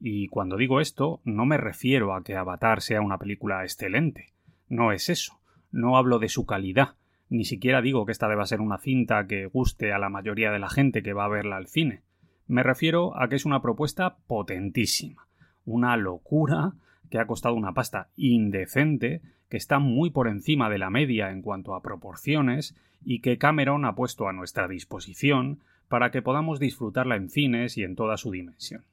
Y 0.00 0.28
cuando 0.28 0.56
digo 0.56 0.80
esto, 0.80 1.20
no 1.24 1.44
me 1.44 1.56
refiero 1.56 2.14
a 2.14 2.22
que 2.22 2.36
Avatar 2.36 2.80
sea 2.80 3.00
una 3.00 3.18
película 3.18 3.64
excelente. 3.64 4.32
No 4.68 4.92
es 4.92 5.08
eso. 5.08 5.40
No 5.70 5.96
hablo 5.96 6.18
de 6.18 6.28
su 6.28 6.46
calidad. 6.46 6.94
Ni 7.30 7.44
siquiera 7.44 7.82
digo 7.82 8.06
que 8.06 8.12
esta 8.12 8.28
deba 8.28 8.46
ser 8.46 8.60
una 8.60 8.78
cinta 8.78 9.26
que 9.26 9.46
guste 9.46 9.92
a 9.92 9.98
la 9.98 10.08
mayoría 10.08 10.50
de 10.50 10.58
la 10.58 10.70
gente 10.70 11.02
que 11.02 11.12
va 11.12 11.26
a 11.26 11.28
verla 11.28 11.56
al 11.56 11.66
cine. 11.66 12.02
Me 12.46 12.62
refiero 12.62 13.18
a 13.20 13.28
que 13.28 13.36
es 13.36 13.44
una 13.44 13.60
propuesta 13.60 14.16
potentísima. 14.26 15.26
Una 15.66 15.96
locura 15.96 16.72
que 17.10 17.18
ha 17.18 17.26
costado 17.26 17.54
una 17.54 17.74
pasta 17.74 18.08
indecente, 18.16 19.20
que 19.50 19.58
está 19.58 19.78
muy 19.78 20.10
por 20.10 20.28
encima 20.28 20.70
de 20.70 20.78
la 20.78 20.90
media 20.90 21.30
en 21.30 21.42
cuanto 21.42 21.74
a 21.74 21.82
proporciones 21.82 22.74
y 23.04 23.20
que 23.20 23.38
Cameron 23.38 23.84
ha 23.84 23.94
puesto 23.94 24.28
a 24.28 24.32
nuestra 24.32 24.66
disposición 24.66 25.60
para 25.88 26.10
que 26.10 26.22
podamos 26.22 26.58
disfrutarla 26.58 27.16
en 27.16 27.28
cines 27.28 27.76
y 27.76 27.82
en 27.82 27.96
toda 27.96 28.16
su 28.16 28.30
dimensión. 28.30 28.84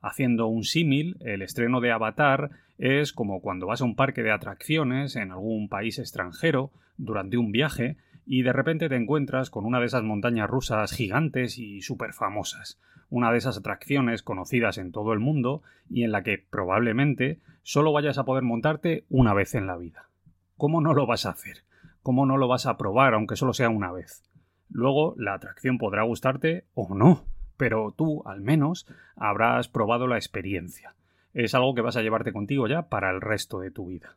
Haciendo 0.00 0.48
un 0.48 0.64
símil, 0.64 1.16
el 1.20 1.42
estreno 1.42 1.80
de 1.80 1.92
Avatar 1.92 2.50
es 2.78 3.12
como 3.12 3.40
cuando 3.40 3.66
vas 3.66 3.80
a 3.80 3.84
un 3.84 3.94
parque 3.94 4.22
de 4.22 4.32
atracciones 4.32 5.14
en 5.14 5.30
algún 5.30 5.68
país 5.68 6.00
extranjero 6.00 6.72
durante 7.02 7.36
un 7.36 7.52
viaje 7.52 7.96
y 8.24 8.42
de 8.42 8.52
repente 8.52 8.88
te 8.88 8.96
encuentras 8.96 9.50
con 9.50 9.64
una 9.64 9.80
de 9.80 9.86
esas 9.86 10.04
montañas 10.04 10.48
rusas 10.48 10.92
gigantes 10.92 11.58
y 11.58 11.82
súper 11.82 12.12
famosas, 12.12 12.80
una 13.10 13.32
de 13.32 13.38
esas 13.38 13.58
atracciones 13.58 14.22
conocidas 14.22 14.78
en 14.78 14.92
todo 14.92 15.12
el 15.12 15.18
mundo 15.18 15.62
y 15.90 16.04
en 16.04 16.12
la 16.12 16.22
que 16.22 16.38
probablemente 16.38 17.40
solo 17.62 17.92
vayas 17.92 18.18
a 18.18 18.24
poder 18.24 18.44
montarte 18.44 19.04
una 19.10 19.34
vez 19.34 19.54
en 19.54 19.66
la 19.66 19.76
vida. 19.76 20.08
¿Cómo 20.56 20.80
no 20.80 20.94
lo 20.94 21.06
vas 21.06 21.26
a 21.26 21.30
hacer? 21.30 21.64
¿Cómo 22.02 22.24
no 22.26 22.36
lo 22.36 22.48
vas 22.48 22.66
a 22.66 22.76
probar 22.76 23.14
aunque 23.14 23.36
solo 23.36 23.52
sea 23.52 23.68
una 23.68 23.92
vez? 23.92 24.22
Luego, 24.70 25.14
la 25.18 25.34
atracción 25.34 25.78
podrá 25.78 26.02
gustarte 26.02 26.64
o 26.74 26.94
no, 26.94 27.26
pero 27.56 27.92
tú, 27.96 28.22
al 28.24 28.40
menos, 28.40 28.86
habrás 29.16 29.68
probado 29.68 30.06
la 30.06 30.16
experiencia. 30.16 30.94
Es 31.34 31.54
algo 31.54 31.74
que 31.74 31.82
vas 31.82 31.96
a 31.96 32.02
llevarte 32.02 32.32
contigo 32.32 32.66
ya 32.68 32.88
para 32.88 33.10
el 33.10 33.20
resto 33.20 33.60
de 33.60 33.70
tu 33.70 33.86
vida. 33.86 34.16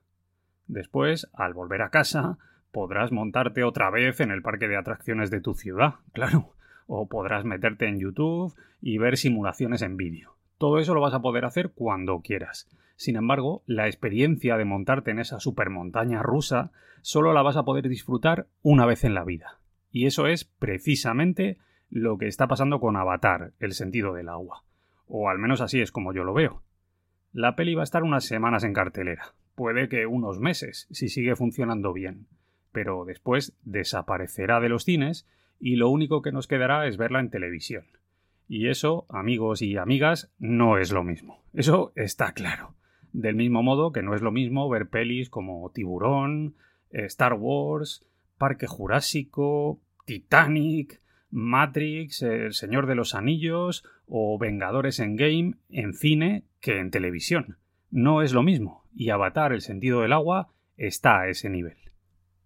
Después, 0.67 1.29
al 1.33 1.53
volver 1.53 1.81
a 1.81 1.89
casa, 1.89 2.37
podrás 2.75 3.13
montarte 3.13 3.63
otra 3.63 3.89
vez 3.89 4.19
en 4.19 4.31
el 4.31 4.41
parque 4.41 4.67
de 4.67 4.75
atracciones 4.75 5.31
de 5.31 5.39
tu 5.39 5.53
ciudad, 5.53 5.93
claro, 6.13 6.51
o 6.87 7.07
podrás 7.07 7.45
meterte 7.45 7.87
en 7.87 8.01
YouTube 8.01 8.53
y 8.81 8.97
ver 8.97 9.15
simulaciones 9.15 9.81
en 9.81 9.95
vídeo. 9.95 10.35
Todo 10.57 10.79
eso 10.79 10.93
lo 10.93 10.99
vas 10.99 11.13
a 11.13 11.21
poder 11.21 11.45
hacer 11.45 11.71
cuando 11.73 12.19
quieras. 12.19 12.67
Sin 12.97 13.15
embargo, 13.15 13.63
la 13.65 13.87
experiencia 13.87 14.57
de 14.57 14.65
montarte 14.65 15.11
en 15.11 15.19
esa 15.19 15.39
supermontaña 15.39 16.21
rusa 16.21 16.71
solo 17.01 17.31
la 17.31 17.43
vas 17.43 17.55
a 17.55 17.63
poder 17.63 17.87
disfrutar 17.87 18.47
una 18.61 18.85
vez 18.85 19.05
en 19.05 19.13
la 19.13 19.23
vida. 19.23 19.57
Y 19.93 20.05
eso 20.05 20.27
es 20.27 20.43
precisamente 20.43 21.57
lo 21.89 22.17
que 22.17 22.27
está 22.27 22.47
pasando 22.49 22.81
con 22.81 22.97
Avatar, 22.97 23.53
el 23.61 23.71
sentido 23.71 24.13
del 24.13 24.27
agua. 24.27 24.63
O 25.07 25.29
al 25.29 25.39
menos 25.39 25.61
así 25.61 25.79
es 25.79 25.93
como 25.93 26.11
yo 26.11 26.25
lo 26.25 26.33
veo. 26.33 26.61
La 27.31 27.55
peli 27.55 27.73
va 27.73 27.83
a 27.83 27.85
estar 27.85 28.03
unas 28.03 28.25
semanas 28.25 28.65
en 28.65 28.73
cartelera, 28.73 29.33
puede 29.55 29.87
que 29.87 30.07
unos 30.07 30.41
meses, 30.41 30.87
si 30.91 31.07
sigue 31.07 31.37
funcionando 31.37 31.93
bien, 31.93 32.27
pero 32.75 33.05
después 33.05 33.55
desaparecerá 33.63 34.59
de 34.59 34.67
los 34.67 34.83
cines 34.83 35.25
y 35.61 35.77
lo 35.77 35.89
único 35.89 36.21
que 36.21 36.33
nos 36.33 36.45
quedará 36.45 36.87
es 36.87 36.97
verla 36.97 37.21
en 37.21 37.29
televisión. 37.29 37.85
Y 38.49 38.67
eso, 38.67 39.05
amigos 39.07 39.61
y 39.61 39.77
amigas, 39.77 40.29
no 40.39 40.77
es 40.77 40.91
lo 40.91 41.01
mismo. 41.01 41.41
Eso 41.53 41.93
está 41.95 42.33
claro. 42.33 42.75
Del 43.13 43.37
mismo 43.37 43.63
modo 43.63 43.93
que 43.93 44.01
no 44.01 44.13
es 44.13 44.21
lo 44.21 44.33
mismo 44.33 44.67
ver 44.67 44.89
pelis 44.89 45.29
como 45.29 45.71
Tiburón, 45.71 46.55
Star 46.89 47.35
Wars, 47.35 48.05
Parque 48.37 48.67
Jurásico, 48.67 49.79
Titanic, 50.05 51.01
Matrix, 51.31 52.23
El 52.23 52.51
Señor 52.51 52.87
de 52.87 52.95
los 52.95 53.15
Anillos 53.15 53.85
o 54.05 54.37
Vengadores 54.37 54.99
en 54.99 55.15
Game 55.15 55.53
en 55.69 55.93
cine 55.93 56.43
que 56.59 56.79
en 56.79 56.91
televisión. 56.91 57.57
No 57.89 58.21
es 58.21 58.33
lo 58.33 58.43
mismo, 58.43 58.83
y 58.93 59.11
Avatar 59.11 59.53
el 59.53 59.61
sentido 59.61 60.01
del 60.01 60.11
agua 60.11 60.49
está 60.75 61.21
a 61.21 61.29
ese 61.29 61.49
nivel. 61.49 61.84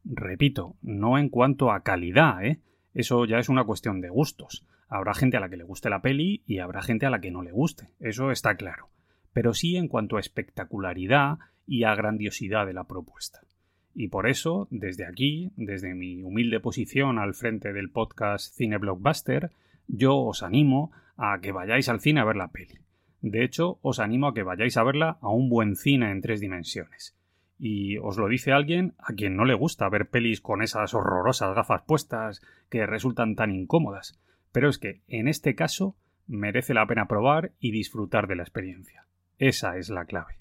Repito, 0.03 0.75
no 0.81 1.17
en 1.17 1.29
cuanto 1.29 1.71
a 1.71 1.83
calidad, 1.83 2.43
¿eh? 2.43 2.59
Eso 2.93 3.25
ya 3.25 3.39
es 3.39 3.49
una 3.49 3.63
cuestión 3.63 4.01
de 4.01 4.09
gustos. 4.09 4.65
Habrá 4.87 5.13
gente 5.13 5.37
a 5.37 5.39
la 5.39 5.49
que 5.49 5.57
le 5.57 5.63
guste 5.63 5.89
la 5.89 6.01
peli 6.01 6.41
y 6.47 6.59
habrá 6.59 6.81
gente 6.81 7.05
a 7.05 7.09
la 7.09 7.21
que 7.21 7.31
no 7.31 7.43
le 7.43 7.51
guste, 7.51 7.89
eso 7.99 8.31
está 8.31 8.55
claro. 8.55 8.89
Pero 9.33 9.53
sí 9.53 9.77
en 9.77 9.87
cuanto 9.87 10.17
a 10.17 10.19
espectacularidad 10.19 11.37
y 11.67 11.83
a 11.83 11.93
grandiosidad 11.93 12.65
de 12.65 12.73
la 12.73 12.85
propuesta. 12.85 13.41
Y 13.93 14.07
por 14.07 14.27
eso, 14.27 14.67
desde 14.71 15.05
aquí, 15.05 15.51
desde 15.55 15.93
mi 15.93 16.23
humilde 16.23 16.59
posición 16.59 17.19
al 17.19 17.35
frente 17.35 17.73
del 17.73 17.91
podcast 17.91 18.55
Cine 18.55 18.77
Blockbuster, 18.77 19.51
yo 19.87 20.17
os 20.17 20.41
animo 20.41 20.91
a 21.17 21.39
que 21.41 21.51
vayáis 21.51 21.89
al 21.89 21.99
cine 21.99 22.21
a 22.21 22.25
ver 22.25 22.37
la 22.37 22.51
peli. 22.51 22.79
De 23.21 23.43
hecho, 23.43 23.77
os 23.81 23.99
animo 23.99 24.27
a 24.27 24.33
que 24.33 24.43
vayáis 24.43 24.77
a 24.77 24.83
verla 24.83 25.17
a 25.21 25.29
un 25.29 25.49
buen 25.49 25.75
cine 25.75 26.11
en 26.11 26.21
tres 26.21 26.39
dimensiones. 26.39 27.15
Y 27.59 27.97
os 27.97 28.17
lo 28.17 28.27
dice 28.29 28.53
alguien 28.53 28.95
a 28.97 29.13
quien 29.13 29.35
no 29.35 29.45
le 29.45 29.53
gusta 29.53 29.89
ver 29.89 30.09
pelis 30.09 30.39
con 30.39 30.61
esas 30.61 30.93
horrorosas 30.93 31.53
gafas 31.53 31.83
puestas 31.83 32.41
que 32.69 32.85
resultan 32.85 33.35
tan 33.35 33.51
incómodas. 33.51 34.17
Pero 34.51 34.69
es 34.69 34.79
que, 34.79 35.01
en 35.07 35.27
este 35.27 35.53
caso, 35.55 35.95
merece 36.25 36.73
la 36.73 36.87
pena 36.87 37.07
probar 37.07 37.51
y 37.59 37.71
disfrutar 37.71 38.27
de 38.27 38.37
la 38.37 38.43
experiencia. 38.43 39.05
Esa 39.37 39.77
es 39.77 39.89
la 39.89 40.05
clave. 40.05 40.39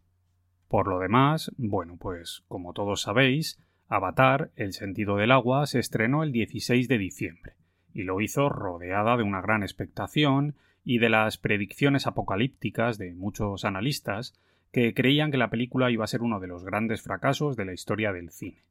Por 0.69 0.87
lo 0.87 0.99
demás, 1.01 1.53
bueno, 1.57 1.97
pues 1.99 2.45
como 2.47 2.73
todos 2.73 3.03
sabéis, 3.03 3.59
Avatar, 3.89 4.51
El 4.55 4.75
sentido 4.75 5.17
del 5.17 5.31
agua, 5.31 5.67
se 5.67 5.79
estrenó 5.79 6.23
el 6.23 6.31
16 6.31 6.89
de 6.89 6.99
diciembre, 6.99 7.55
y 7.95 8.03
lo 8.03 8.21
hizo 8.21 8.51
rodeada 8.51 9.17
de 9.17 9.23
una 9.23 9.41
gran 9.41 9.63
expectación 9.63 10.57
y 10.85 10.99
de 10.99 11.09
las 11.09 11.39
predicciones 11.39 12.07
apocalípticas 12.07 12.99
de 12.99 13.15
muchos 13.15 13.65
analistas 13.65 14.39
que 14.73 14.95
creían 14.95 15.31
que 15.31 15.39
la 15.39 15.51
película 15.51 15.91
iba 15.91 16.05
a 16.05 16.09
ser 16.09 16.23
uno 16.23 16.41
de 16.41 16.47
los 16.47 16.65
grandes 16.65 17.03
fracasos 17.03 17.57
de 17.57 17.65
la 17.65 17.73
historia 17.73 18.13
del 18.13 18.31
cine. 18.31 18.65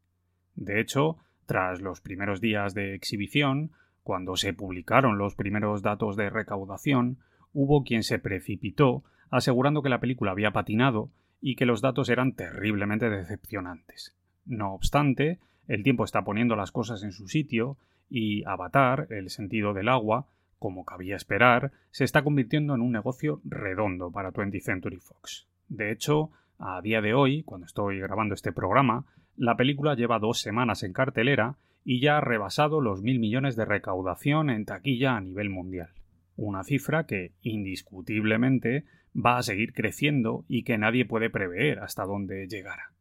De 0.56 0.80
hecho, 0.80 1.18
tras 1.46 1.82
los 1.82 2.02
primeros 2.02 2.42
días 2.42 2.74
de 2.74 2.94
exhibición, 2.94 3.72
cuando 4.04 4.36
se 4.36 4.54
publicaron 4.54 5.18
los 5.18 5.36
primeros 5.36 5.82
datos 5.82 6.16
de 6.16 6.30
recaudación, 6.30 7.18
hubo 7.54 7.84
quien 7.84 8.04
se 8.04 8.20
precipitó 8.20 9.04
asegurando 9.30 9.82
que 9.82 9.90
la 9.90 10.00
película 10.00 10.32
había 10.32 10.52
patinado 10.52 11.10
y 11.42 11.56
que 11.56 11.66
los 11.66 11.82
datos 11.82 12.10
eran 12.10 12.34
terriblemente 12.34 13.10
decepcionantes. 13.10 14.16
No 14.46 14.74
obstante, 14.74 15.40
el 15.68 15.84
tiempo 15.84 16.04
está 16.04 16.24
poniendo 16.24 16.56
las 16.56 16.72
cosas 16.72 17.04
en 17.04 17.12
su 17.12 17.28
sitio 17.28 17.78
y 18.10 18.44
Avatar, 18.46 19.08
el 19.10 19.30
sentido 19.30 19.74
del 19.74 19.90
agua, 19.90 20.28
como 20.60 20.86
cabía 20.86 21.16
esperar, 21.16 21.72
se 21.92 22.04
está 22.04 22.24
convirtiendo 22.24 22.74
en 22.74 22.82
un 22.82 22.92
negocio 22.92 23.42
redondo 23.44 24.12
para 24.12 24.32
20th 24.32 24.62
Century 24.62 24.98
Fox. 24.98 25.48
De 25.70 25.92
hecho, 25.92 26.32
a 26.60 26.82
día 26.82 27.02
de 27.02 27.14
hoy, 27.14 27.44
cuando 27.44 27.66
estoy 27.66 28.00
grabando 28.00 28.34
este 28.34 28.52
programa, 28.52 29.06
la 29.36 29.56
película 29.56 29.96
lleva 29.96 30.20
dos 30.20 30.40
semanas 30.40 30.84
en 30.84 30.94
cartelera 30.94 31.58
y 31.84 32.00
ya 32.02 32.18
ha 32.18 32.22
rebasado 32.22 32.82
los 32.82 33.02
mil 33.02 33.20
millones 33.20 33.56
de 33.56 33.66
recaudación 33.66 34.50
en 34.50 34.66
taquilla 34.66 35.16
a 35.16 35.22
nivel 35.22 35.50
mundial. 35.50 35.90
Una 36.36 36.64
cifra 36.64 37.06
que, 37.06 37.32
indiscutiblemente, 37.42 38.86
va 39.16 39.38
a 39.38 39.44
seguir 39.44 39.74
creciendo 39.74 40.46
y 40.48 40.64
que 40.64 40.78
nadie 40.78 41.06
puede 41.06 41.30
prever 41.30 41.80
hasta 41.80 42.06
dónde 42.06 42.48
llegará. 42.48 42.94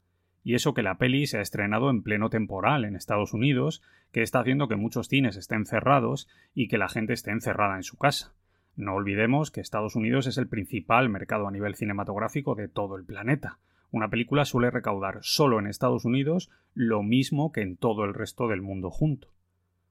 Y 0.43 0.55
eso 0.55 0.75
que 0.75 0.83
la 0.83 0.99
peli 0.99 1.27
se 1.27 1.39
ha 1.39 1.41
estrenado 1.41 1.91
en 1.91 2.03
pleno 2.03 2.31
temporal 2.31 2.85
en 2.85 2.95
Estados 2.95 3.35
Unidos, 3.35 3.83
que 4.13 4.23
está 4.23 4.41
haciendo 4.41 4.69
que 4.69 4.77
muchos 4.77 5.09
cines 5.09 5.37
estén 5.37 5.67
cerrados 5.67 6.29
y 6.55 6.69
que 6.69 6.79
la 6.79 6.89
gente 6.89 7.13
esté 7.13 7.33
encerrada 7.33 7.77
en 7.77 7.83
su 7.83 7.97
casa. 7.97 8.33
No 8.77 8.95
olvidemos 8.95 9.51
que 9.51 9.63
Estados 9.63 9.97
Unidos 9.97 10.27
es 10.27 10.37
el 10.37 10.49
principal 10.49 11.09
mercado 11.09 11.49
a 11.49 11.51
nivel 11.51 11.75
cinematográfico 11.75 12.55
de 12.55 12.69
todo 12.69 12.97
el 12.97 13.05
planeta. 13.05 13.59
Una 13.91 14.11
película 14.11 14.45
suele 14.45 14.71
recaudar 14.71 15.21
solo 15.23 15.59
en 15.59 15.67
Estados 15.67 16.05
Unidos 16.05 16.51
lo 16.75 17.03
mismo 17.03 17.53
que 17.53 17.63
en 17.63 17.77
todo 17.77 18.05
el 18.05 18.13
resto 18.13 18.49
del 18.49 18.61
mundo 18.61 18.91
junto. 18.91 19.29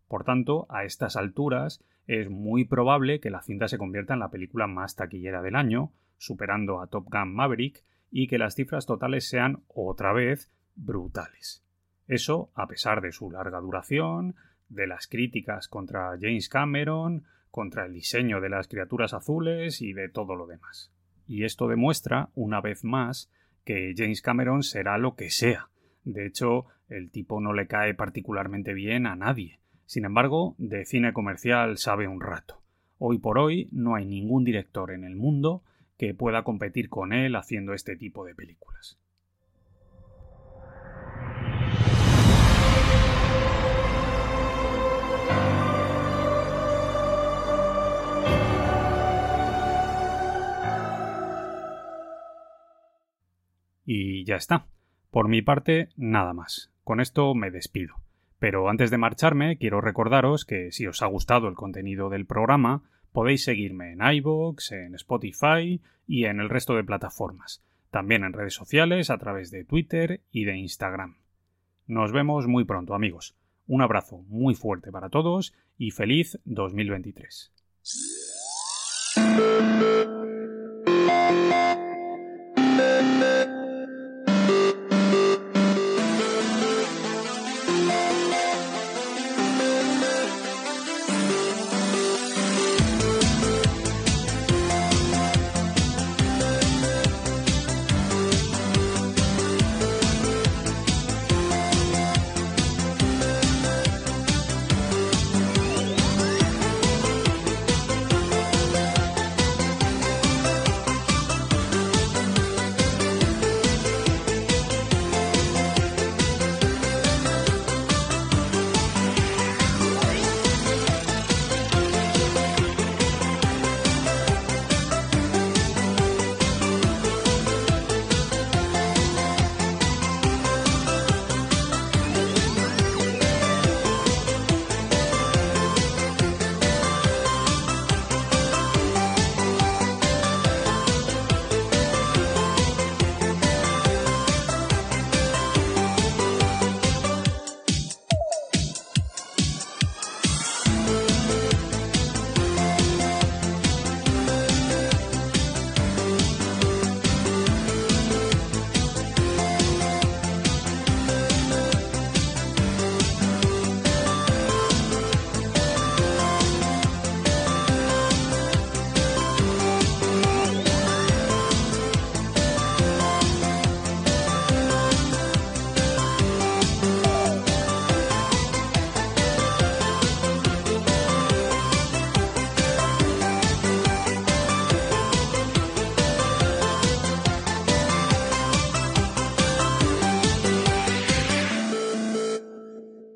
Por 0.07 0.23
tanto, 0.23 0.67
a 0.69 0.83
estas 0.83 1.15
alturas 1.15 1.83
es 2.05 2.29
muy 2.29 2.65
probable 2.65 3.19
que 3.19 3.31
la 3.31 3.41
cinta 3.41 3.67
se 3.67 3.79
convierta 3.79 4.13
en 4.13 4.19
la 4.19 4.29
película 4.29 4.67
más 4.67 4.95
taquillera 4.95 5.41
del 5.41 5.55
año, 5.55 5.91
superando 6.17 6.79
a 6.79 6.87
Top 6.87 7.07
Gun 7.09 7.33
Maverick, 7.33 7.83
y 8.11 8.27
que 8.27 8.37
las 8.37 8.53
cifras 8.53 8.85
totales 8.85 9.27
sean 9.27 9.63
otra 9.67 10.13
vez 10.13 10.51
brutales. 10.75 11.63
Eso 12.07 12.51
a 12.53 12.67
pesar 12.67 13.01
de 13.01 13.11
su 13.11 13.31
larga 13.31 13.59
duración, 13.59 14.35
de 14.69 14.85
las 14.85 15.07
críticas 15.07 15.67
contra 15.67 16.17
James 16.21 16.49
Cameron, 16.49 17.23
contra 17.55 17.85
el 17.85 17.93
diseño 17.93 18.41
de 18.41 18.49
las 18.49 18.67
criaturas 18.67 19.13
azules 19.13 19.81
y 19.81 19.93
de 19.93 20.09
todo 20.09 20.35
lo 20.35 20.45
demás. 20.45 20.91
Y 21.25 21.45
esto 21.45 21.69
demuestra, 21.69 22.27
una 22.35 22.59
vez 22.59 22.83
más, 22.83 23.31
que 23.63 23.93
James 23.95 24.21
Cameron 24.21 24.61
será 24.61 24.97
lo 24.97 25.15
que 25.15 25.29
sea. 25.29 25.69
De 26.03 26.25
hecho, 26.25 26.65
el 26.89 27.11
tipo 27.11 27.39
no 27.39 27.53
le 27.53 27.67
cae 27.67 27.93
particularmente 27.93 28.73
bien 28.73 29.07
a 29.07 29.15
nadie. 29.15 29.61
Sin 29.85 30.03
embargo, 30.03 30.55
de 30.57 30.83
cine 30.83 31.13
comercial 31.13 31.77
sabe 31.77 32.09
un 32.09 32.19
rato. 32.19 32.61
Hoy 32.97 33.19
por 33.19 33.39
hoy 33.39 33.69
no 33.71 33.95
hay 33.95 34.05
ningún 34.05 34.43
director 34.43 34.91
en 34.91 35.05
el 35.05 35.15
mundo 35.15 35.63
que 35.97 36.13
pueda 36.13 36.43
competir 36.43 36.89
con 36.89 37.13
él 37.13 37.37
haciendo 37.37 37.73
este 37.73 37.95
tipo 37.95 38.25
de 38.25 38.35
películas. 38.35 38.99
Y 53.85 54.25
ya 54.25 54.35
está. 54.35 54.67
Por 55.11 55.27
mi 55.27 55.41
parte, 55.41 55.89
nada 55.95 56.33
más. 56.33 56.71
Con 56.83 56.99
esto 56.99 57.33
me 57.35 57.51
despido. 57.51 57.95
Pero 58.39 58.69
antes 58.69 58.91
de 58.91 58.97
marcharme, 58.97 59.57
quiero 59.57 59.81
recordaros 59.81 60.45
que 60.45 60.71
si 60.71 60.87
os 60.87 61.01
ha 61.01 61.07
gustado 61.07 61.47
el 61.47 61.55
contenido 61.55 62.09
del 62.09 62.25
programa, 62.25 62.83
Podéis 63.15 63.45
seguirme 63.45 63.93
en 63.93 64.01
iVoox, 64.01 64.73
en 64.73 64.93
Spotify 64.95 65.81
y 66.05 66.25
en 66.25 66.41
el 66.41 66.49
resto 66.49 66.75
de 66.75 66.83
plataformas. 66.83 67.63
También 67.89 68.25
en 68.25 68.33
redes 68.33 68.55
sociales 68.55 69.09
a 69.09 69.17
través 69.17 69.51
de 69.51 69.63
Twitter 69.63 70.19
y 70.31 70.43
de 70.43 70.57
Instagram. 70.57 71.15
Nos 71.87 72.11
vemos 72.11 72.45
muy 72.45 72.65
pronto, 72.65 72.93
amigos. 72.93 73.37
Un 73.67 73.81
abrazo 73.81 74.17
muy 74.27 74.53
fuerte 74.53 74.91
para 74.91 75.07
todos 75.07 75.55
y 75.77 75.91
feliz 75.91 76.37
2023. 76.43 77.53